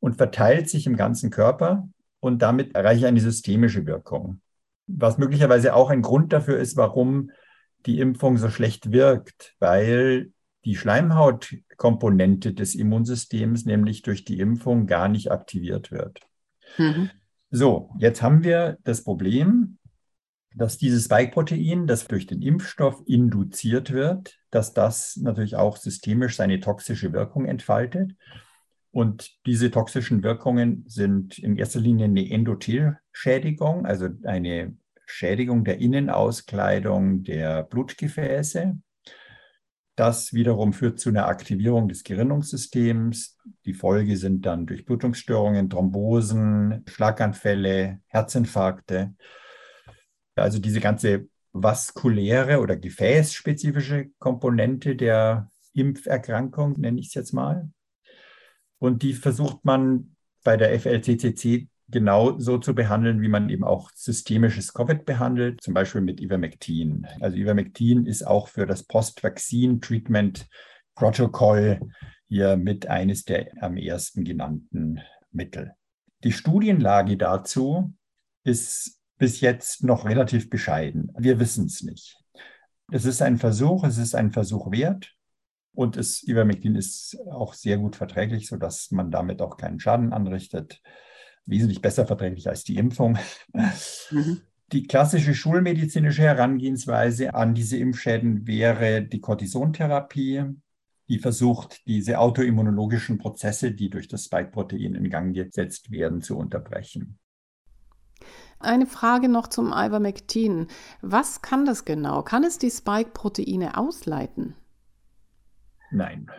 und 0.00 0.16
verteilt 0.16 0.68
sich 0.68 0.86
im 0.86 0.96
ganzen 0.96 1.30
Körper 1.30 1.88
und 2.20 2.42
damit 2.42 2.74
erreiche 2.74 3.00
ich 3.00 3.06
eine 3.06 3.20
systemische 3.20 3.86
Wirkung. 3.86 4.42
Was 4.86 5.16
möglicherweise 5.16 5.74
auch 5.74 5.88
ein 5.88 6.02
Grund 6.02 6.34
dafür 6.34 6.58
ist, 6.58 6.76
warum 6.76 7.30
die 7.86 8.00
Impfung 8.00 8.36
so 8.36 8.50
schlecht 8.50 8.92
wirkt, 8.92 9.54
weil 9.60 10.30
die 10.66 10.76
Schleimhautkomponente 10.76 12.52
des 12.52 12.74
Immunsystems 12.74 13.64
nämlich 13.64 14.02
durch 14.02 14.26
die 14.26 14.40
Impfung 14.40 14.86
gar 14.86 15.08
nicht 15.08 15.30
aktiviert 15.30 15.90
wird. 15.90 16.20
Mhm. 16.76 17.08
So, 17.50 17.90
jetzt 17.98 18.20
haben 18.20 18.44
wir 18.44 18.76
das 18.84 19.04
Problem, 19.04 19.77
dass 20.58 20.76
dieses 20.76 21.04
Spike-Protein, 21.04 21.86
das 21.86 22.06
durch 22.06 22.26
den 22.26 22.42
Impfstoff 22.42 23.02
induziert 23.06 23.92
wird, 23.92 24.38
dass 24.50 24.74
das 24.74 25.16
natürlich 25.16 25.56
auch 25.56 25.76
systemisch 25.76 26.36
seine 26.36 26.60
toxische 26.60 27.12
Wirkung 27.12 27.46
entfaltet. 27.46 28.14
Und 28.90 29.30
diese 29.46 29.70
toxischen 29.70 30.22
Wirkungen 30.22 30.84
sind 30.86 31.38
in 31.38 31.56
erster 31.56 31.80
Linie 31.80 32.06
eine 32.06 32.28
Endothelschädigung, 32.30 33.86
also 33.86 34.08
eine 34.24 34.76
Schädigung 35.06 35.64
der 35.64 35.78
Innenauskleidung 35.78 37.22
der 37.22 37.62
Blutgefäße. 37.62 38.78
Das 39.94 40.32
wiederum 40.32 40.72
führt 40.72 41.00
zu 41.00 41.08
einer 41.08 41.26
Aktivierung 41.26 41.88
des 41.88 42.04
Gerinnungssystems. 42.04 43.36
Die 43.64 43.74
Folge 43.74 44.16
sind 44.16 44.46
dann 44.46 44.66
Durchblutungsstörungen, 44.66 45.70
Thrombosen, 45.70 46.84
Schlaganfälle, 46.86 48.00
Herzinfarkte. 48.06 49.14
Also 50.42 50.58
diese 50.58 50.80
ganze 50.80 51.28
vaskuläre 51.52 52.60
oder 52.60 52.76
gefäßspezifische 52.76 54.10
Komponente 54.18 54.96
der 54.96 55.50
Impferkrankung, 55.72 56.78
nenne 56.78 57.00
ich 57.00 57.08
es 57.08 57.14
jetzt 57.14 57.32
mal. 57.32 57.70
Und 58.78 59.02
die 59.02 59.14
versucht 59.14 59.64
man 59.64 60.14
bei 60.44 60.56
der 60.56 60.78
FLCCC 60.78 61.66
genau 61.88 62.38
so 62.38 62.58
zu 62.58 62.74
behandeln, 62.74 63.22
wie 63.22 63.28
man 63.28 63.48
eben 63.48 63.64
auch 63.64 63.90
systemisches 63.94 64.74
Covid 64.74 65.04
behandelt, 65.04 65.60
zum 65.62 65.74
Beispiel 65.74 66.00
mit 66.00 66.20
Ivermectin. 66.20 67.06
Also 67.20 67.36
Ivermectin 67.36 68.06
ist 68.06 68.24
auch 68.26 68.48
für 68.48 68.66
das 68.66 68.82
Post-Vaccine-Treatment-Protokoll 68.84 71.80
hier 72.28 72.56
mit 72.56 72.86
eines 72.86 73.24
der 73.24 73.50
am 73.62 73.76
ersten 73.78 74.24
genannten 74.24 75.00
Mittel. 75.32 75.72
Die 76.24 76.32
Studienlage 76.32 77.16
dazu 77.16 77.94
ist 78.44 78.97
bis 79.18 79.40
jetzt 79.40 79.84
noch 79.84 80.04
relativ 80.04 80.48
bescheiden. 80.48 81.12
Wir 81.18 81.38
wissen 81.40 81.66
es 81.66 81.82
nicht. 81.82 82.18
Es 82.90 83.04
ist 83.04 83.20
ein 83.20 83.36
Versuch, 83.36 83.84
es 83.84 83.98
ist 83.98 84.14
ein 84.14 84.30
Versuch 84.30 84.70
wert. 84.70 85.14
Und 85.74 85.96
es, 85.96 86.26
Ivermectin 86.26 86.74
ist 86.74 87.18
auch 87.30 87.54
sehr 87.54 87.78
gut 87.78 87.94
verträglich, 87.94 88.48
sodass 88.48 88.90
man 88.90 89.10
damit 89.10 89.40
auch 89.42 89.56
keinen 89.56 89.78
Schaden 89.78 90.12
anrichtet. 90.12 90.82
Wesentlich 91.46 91.80
besser 91.80 92.06
verträglich 92.06 92.48
als 92.48 92.64
die 92.64 92.76
Impfung. 92.76 93.18
Mhm. 94.10 94.40
Die 94.72 94.86
klassische 94.86 95.34
schulmedizinische 95.34 96.22
Herangehensweise 96.22 97.34
an 97.34 97.54
diese 97.54 97.78
Impfschäden 97.78 98.46
wäre 98.46 99.02
die 99.02 99.20
Cortisontherapie, 99.20 100.44
die 101.08 101.18
versucht, 101.18 101.86
diese 101.86 102.18
autoimmunologischen 102.18 103.16
Prozesse, 103.16 103.72
die 103.72 103.88
durch 103.88 104.08
das 104.08 104.24
Spike-Protein 104.24 104.94
in 104.94 105.08
Gang 105.08 105.34
gesetzt 105.34 105.90
werden, 105.90 106.20
zu 106.20 106.36
unterbrechen. 106.36 107.18
Eine 108.60 108.86
Frage 108.86 109.28
noch 109.28 109.46
zum 109.46 109.72
Ivermectin. 109.72 110.66
Was 111.00 111.42
kann 111.42 111.64
das 111.64 111.84
genau? 111.84 112.22
Kann 112.22 112.42
es 112.44 112.58
die 112.58 112.70
Spike-Proteine 112.70 113.76
ausleiten? 113.76 114.54
Nein. 115.90 116.30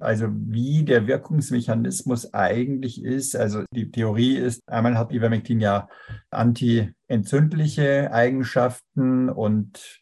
Also 0.00 0.26
wie 0.30 0.84
der 0.84 1.06
Wirkungsmechanismus 1.06 2.34
eigentlich 2.34 3.04
ist, 3.04 3.36
also 3.36 3.62
die 3.72 3.90
Theorie 3.92 4.36
ist, 4.36 4.60
einmal 4.66 4.98
hat 4.98 5.12
Ivermectin 5.12 5.60
ja 5.60 5.88
antientzündliche 6.30 8.12
Eigenschaften 8.12 9.30
und 9.30 10.00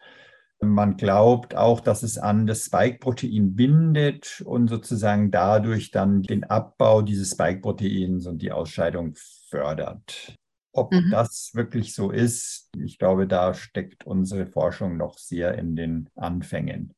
man 0.62 0.96
glaubt 0.96 1.54
auch, 1.54 1.80
dass 1.80 2.02
es 2.02 2.18
an 2.18 2.46
das 2.46 2.64
Spike-Protein 2.64 3.54
bindet 3.56 4.42
und 4.44 4.68
sozusagen 4.68 5.30
dadurch 5.30 5.90
dann 5.90 6.22
den 6.22 6.44
Abbau 6.44 7.02
dieses 7.02 7.30
Spike-Proteins 7.32 8.26
und 8.26 8.40
die 8.42 8.52
Ausscheidung 8.52 9.14
fördert. 9.48 10.39
Ob 10.72 10.92
mhm. 10.92 11.10
das 11.10 11.50
wirklich 11.54 11.94
so 11.94 12.10
ist, 12.10 12.68
ich 12.76 12.98
glaube, 12.98 13.26
da 13.26 13.54
steckt 13.54 14.06
unsere 14.06 14.46
Forschung 14.46 14.96
noch 14.96 15.18
sehr 15.18 15.58
in 15.58 15.76
den 15.76 16.08
Anfängen. 16.14 16.94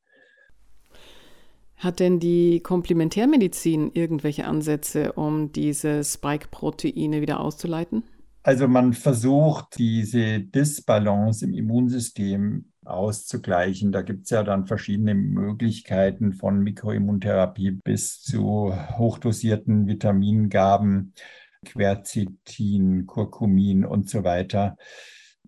Hat 1.77 1.99
denn 1.99 2.19
die 2.19 2.61
Komplementärmedizin 2.61 3.91
irgendwelche 3.93 4.45
Ansätze, 4.45 5.13
um 5.13 5.51
diese 5.51 6.03
Spike-Proteine 6.03 7.21
wieder 7.21 7.39
auszuleiten? 7.39 8.03
Also 8.43 8.67
man 8.67 8.93
versucht, 8.93 9.77
diese 9.77 10.39
Disbalance 10.39 11.45
im 11.45 11.53
Immunsystem 11.53 12.65
auszugleichen. 12.85 13.91
Da 13.91 14.01
gibt 14.01 14.25
es 14.25 14.29
ja 14.31 14.43
dann 14.43 14.65
verschiedene 14.65 15.15
Möglichkeiten 15.15 16.33
von 16.33 16.59
Mikroimmuntherapie 16.61 17.71
bis 17.71 18.21
zu 18.21 18.73
hochdosierten 18.97 19.87
Vitamingaben, 19.87 21.13
Quercetin, 21.63 23.05
Curcumin 23.07 23.85
und 23.85 24.09
so 24.09 24.23
weiter. 24.23 24.77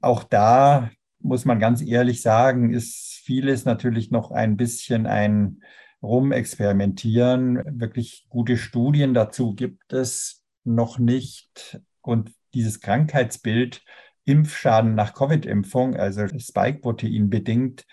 Auch 0.01 0.23
da 0.23 0.89
muss 1.19 1.45
man 1.45 1.59
ganz 1.59 1.81
ehrlich 1.81 2.21
sagen, 2.21 2.73
ist 2.73 3.21
vieles 3.23 3.65
natürlich 3.65 4.11
noch 4.11 4.31
ein 4.31 4.57
bisschen 4.57 5.07
ein 5.07 5.61
rumexperimentieren. 6.01 7.79
Wirklich 7.79 8.27
gute 8.29 8.57
Studien 8.57 9.13
dazu 9.13 9.55
gibt 9.55 9.93
es 9.93 10.43
noch 10.63 10.99
nicht. 10.99 11.79
Und 12.01 12.31
dieses 12.53 12.79
Krankheitsbild, 12.79 13.83
Impfschaden 14.25 14.95
nach 14.95 15.13
Covid-Impfung, 15.13 15.95
also 15.95 16.27
Spike-Protein 16.27 17.29
bedingt, 17.29 17.85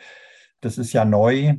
das 0.61 0.79
ist 0.79 0.93
ja 0.93 1.05
neu. 1.05 1.57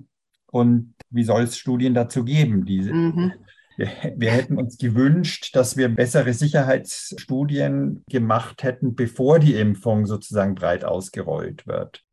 Und 0.51 0.93
wie 1.09 1.23
soll 1.23 1.43
es 1.43 1.57
Studien 1.57 1.93
dazu 1.93 2.23
geben? 2.23 2.65
Diese, 2.65 2.93
mhm. 2.93 3.33
Wir, 3.77 3.89
wir 4.15 4.31
hätten 4.31 4.57
uns 4.57 4.77
gewünscht, 4.77 5.55
dass 5.55 5.77
wir 5.77 5.89
bessere 5.89 6.33
Sicherheitsstudien 6.33 8.03
gemacht 8.09 8.63
hätten, 8.63 8.95
bevor 8.95 9.39
die 9.39 9.55
Impfung 9.55 10.05
sozusagen 10.05 10.55
breit 10.55 10.85
ausgerollt 10.85 11.67
wird. 11.67 12.03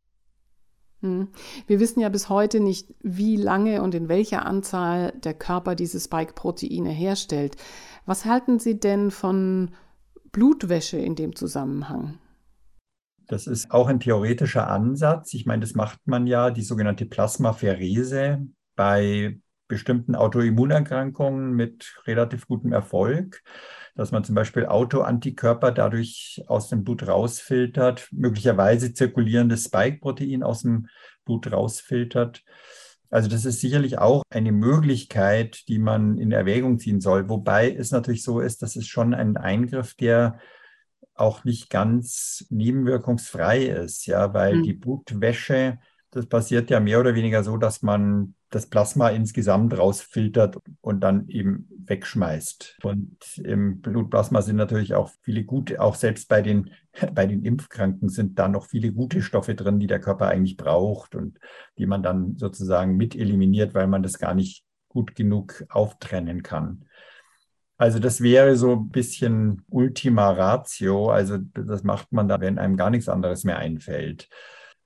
Hm. 1.01 1.29
Wir 1.66 1.81
wissen 1.81 2.01
ja 2.01 2.09
bis 2.09 2.29
heute 2.29 2.61
nicht, 2.61 2.94
wie 3.03 3.37
lange 3.37 3.83
und 3.83 3.94
in 3.94 4.09
welcher 4.09 4.44
Anzahl 4.44 5.12
der 5.25 5.35
Körper 5.35 5.75
diese 5.75 5.99
Spike-Proteine 5.99 6.90
herstellt. 6.90 7.57
Was 8.05 8.25
halten 8.25 8.59
Sie 8.59 8.79
denn 8.79 9.11
von 9.11 9.70
Blutwäsche 10.33 10.99
in 10.99 11.16
dem 11.16 11.35
Zusammenhang? 11.35 12.18
Das 13.27 13.46
ist 13.46 13.70
auch 13.70 13.87
ein 13.87 14.01
theoretischer 14.01 14.68
Ansatz. 14.68 15.33
Ich 15.35 15.46
meine, 15.46 15.61
das 15.61 15.75
macht 15.75 16.01
man 16.05 16.27
ja, 16.27 16.51
die 16.51 16.62
sogenannte 16.62 17.07
Plasmapherese 17.07 18.46
bei 18.75 19.38
bestimmten 19.70 20.14
Autoimmunerkrankungen 20.14 21.52
mit 21.52 21.96
relativ 22.06 22.46
gutem 22.46 22.72
Erfolg 22.72 23.42
dass 24.00 24.12
man 24.12 24.24
zum 24.24 24.35
Beispiel 24.35 24.66
Autoantikörper 24.66 25.72
dadurch 25.72 26.42
aus 26.46 26.68
dem 26.68 26.85
Blut 26.85 27.06
rausfiltert, 27.06 28.08
möglicherweise 28.12 28.94
zirkulierendes 28.94 29.64
Spike-Protein 29.64 30.42
aus 30.42 30.62
dem 30.62 30.88
Blut 31.25 31.52
rausfiltert. 31.52 32.42
Also 33.10 33.29
das 33.29 33.44
ist 33.44 33.60
sicherlich 33.60 33.98
auch 33.98 34.23
eine 34.31 34.52
Möglichkeit, 34.52 35.68
die 35.68 35.79
man 35.79 36.16
in 36.16 36.33
Erwägung 36.33 36.79
ziehen 36.79 37.00
soll. 37.00 37.29
Wobei 37.29 37.75
es 37.75 37.90
natürlich 37.90 38.23
so 38.23 38.40
ist, 38.40 38.62
dass 38.62 38.75
es 38.77 38.87
schon 38.87 39.14
ein 39.14 39.37
Eingriff, 39.37 39.94
der 39.94 40.38
auch 41.14 41.44
nicht 41.44 41.68
ganz 41.68 42.46
nebenwirkungsfrei 42.48 43.64
ist, 43.64 44.06
ja, 44.06 44.33
weil 44.33 44.56
mhm. 44.56 44.62
die 44.62 44.73
Blutwäsche, 44.73 45.79
das 46.10 46.27
passiert 46.27 46.71
ja 46.71 46.81
mehr 46.81 47.00
oder 47.00 47.14
weniger 47.14 47.44
so, 47.44 47.56
dass 47.56 47.83
man 47.83 48.35
das 48.51 48.67
Plasma 48.67 49.09
insgesamt 49.11 49.79
rausfiltert 49.79 50.59
und 50.81 51.01
dann 51.01 51.29
eben 51.29 51.69
wegschmeißt. 51.87 52.79
Und 52.83 53.38
im 53.38 53.81
Blutplasma 53.81 54.42
sind 54.42 54.57
natürlich 54.57 54.94
auch 54.94 55.11
viele 55.23 55.44
gute, 55.44 55.81
auch 55.81 55.94
selbst 55.94 56.29
bei 56.29 56.42
den, 56.42 56.71
bei 57.15 57.27
den 57.27 57.44
Impfkranken 57.44 58.09
sind 58.09 58.38
da 58.38 58.48
noch 58.48 58.67
viele 58.67 58.92
gute 58.92 59.23
Stoffe 59.23 59.55
drin, 59.55 59.79
die 59.79 59.87
der 59.87 60.01
Körper 60.01 60.29
eigentlich 60.29 60.57
braucht 60.57 61.15
und 61.15 61.38
die 61.79 61.87
man 61.87 62.03
dann 62.03 62.37
sozusagen 62.37 62.96
mit 62.96 63.15
eliminiert, 63.15 63.75
weil 63.75 63.87
man 63.87 64.03
das 64.03 64.19
gar 64.19 64.35
nicht 64.35 64.65
gut 64.88 65.15
genug 65.15 65.65
auftrennen 65.69 66.42
kann. 66.42 66.85
Also 67.81 67.98
das 67.98 68.21
wäre 68.21 68.57
so 68.57 68.73
ein 68.73 68.90
bisschen 68.90 69.65
Ultima 69.71 70.33
Ratio. 70.33 71.11
Also 71.11 71.38
das 71.38 71.83
macht 71.83 72.13
man 72.13 72.29
da, 72.29 72.38
wenn 72.40 72.59
einem 72.59 72.77
gar 72.77 72.90
nichts 72.90 73.09
anderes 73.09 73.44
mehr 73.44 73.59
einfällt. 73.59 74.29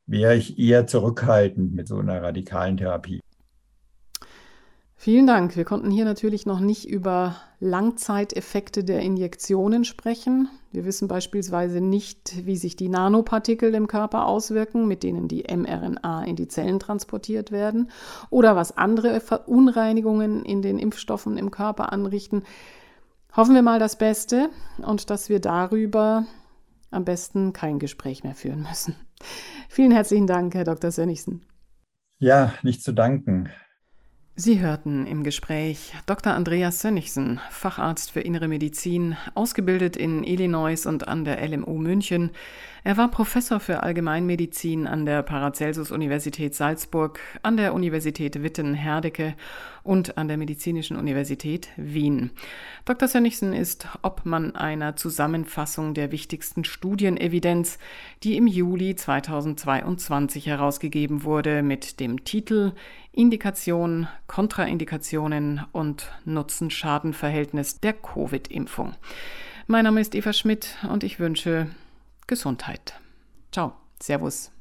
Wäre 0.07 0.37
ich 0.37 0.59
eher 0.59 0.87
zurückhaltend 0.87 1.73
mit 1.73 1.89
so 1.89 1.99
einer 1.99 2.23
radikalen 2.23 2.77
Therapie. 2.77 3.24
Vielen 5.05 5.27
Dank. 5.27 5.55
Wir 5.55 5.67
konnten 5.67 5.91
hier 5.91 6.07
natürlich 6.07 6.47
noch 6.47 6.61
nicht 6.61 6.89
über 6.89 7.37
Langzeiteffekte 7.61 8.85
der 8.85 9.01
Injektionen 9.01 9.85
sprechen. 9.85 10.49
Wir 10.73 10.87
wissen 10.87 11.09
beispielsweise 11.09 11.83
nicht, 11.83 12.47
wie 12.47 12.57
sich 12.57 12.75
die 12.75 12.89
Nanopartikel 12.89 13.75
im 13.75 13.87
Körper 13.87 14.25
auswirken, 14.25 14.89
mit 14.89 15.03
denen 15.03 15.29
die 15.29 15.45
mRNA 15.47 16.25
in 16.25 16.37
die 16.37 16.49
Zellen 16.49 16.81
transportiert 16.81 17.53
werden, 17.53 17.91
oder 18.31 18.57
was 18.57 18.79
andere 18.79 19.21
Verunreinigungen 19.21 20.43
in 20.43 20.63
den 20.63 20.79
Impfstoffen 20.79 21.37
im 21.37 21.51
Körper 21.51 21.93
anrichten. 21.93 22.43
Hoffen 23.37 23.55
wir 23.55 23.61
mal 23.61 23.79
das 23.79 23.99
Beste 23.99 24.49
und 24.79 25.11
dass 25.11 25.29
wir 25.29 25.39
darüber 25.39 26.25
am 26.91 27.05
besten 27.05 27.53
kein 27.53 27.79
Gespräch 27.79 28.25
mehr 28.25 28.35
führen 28.35 28.63
müssen. 28.67 28.97
Vielen 29.69 29.93
herzlichen 29.93 30.27
Dank, 30.27 30.55
Herr 30.55 30.65
Dr. 30.65 30.91
Sönnigsen. 30.91 31.45
Ja, 32.19 32.55
nicht 32.63 32.83
zu 32.83 32.93
danken. 32.93 33.51
Sie 34.37 34.59
hörten 34.59 35.07
im 35.07 35.22
Gespräch 35.22 35.93
Dr. 36.07 36.35
Andreas 36.35 36.80
Sönnigsen, 36.80 37.41
Facharzt 37.51 38.11
für 38.11 38.20
Innere 38.20 38.49
Medizin, 38.49 39.16
ausgebildet 39.37 39.97
in 39.97 40.24
Illinois 40.24 40.87
und 40.87 41.07
an 41.07 41.24
der 41.24 41.41
LMU 41.49 41.78
München. 41.78 42.32
Er 42.82 42.97
war 42.97 43.12
Professor 43.12 43.61
für 43.61 43.85
Allgemeinmedizin 43.85 44.89
an 44.89 45.07
der 45.07 45.22
Paracelsus-Universität 45.22 46.53
Salzburg, 46.57 47.20
an 47.45 47.57
der 47.57 47.74
Universität 47.74 48.43
Witten-Herdecke 48.43 49.37
und 49.85 50.18
an 50.18 50.26
der 50.26 50.37
Medizinischen 50.37 50.97
Universität 50.97 51.68
Wien. 51.76 52.30
Dr. 52.85 53.07
Sönnigsen 53.07 53.53
ist 53.53 53.87
Obmann 54.03 54.57
einer 54.57 54.97
Zusammenfassung 54.97 55.95
der 55.95 56.11
wichtigsten 56.11 56.64
Studienevidenz, 56.64 57.78
die 58.22 58.37
im 58.37 58.47
Juli 58.47 58.97
2022 58.97 60.47
herausgegeben 60.47 61.22
wurde 61.22 61.62
mit 61.62 62.01
dem 62.01 62.24
Titel 62.24 62.72
Indikation, 63.12 64.09
Kontraindikationen 64.26 65.62
und 65.70 66.11
Nutzen-Schaden-Verhältnis 66.24 67.80
der 67.80 67.93
Covid-Impfung. 67.93 68.95
Mein 69.66 69.85
Name 69.85 70.01
ist 70.01 70.14
Eva 70.14 70.32
Schmidt 70.32 70.76
und 70.91 71.05
ich 71.05 71.20
wünsche 71.20 71.68
Gesundheit. 72.26 72.99
Ciao, 73.53 73.74
Servus. 74.01 74.54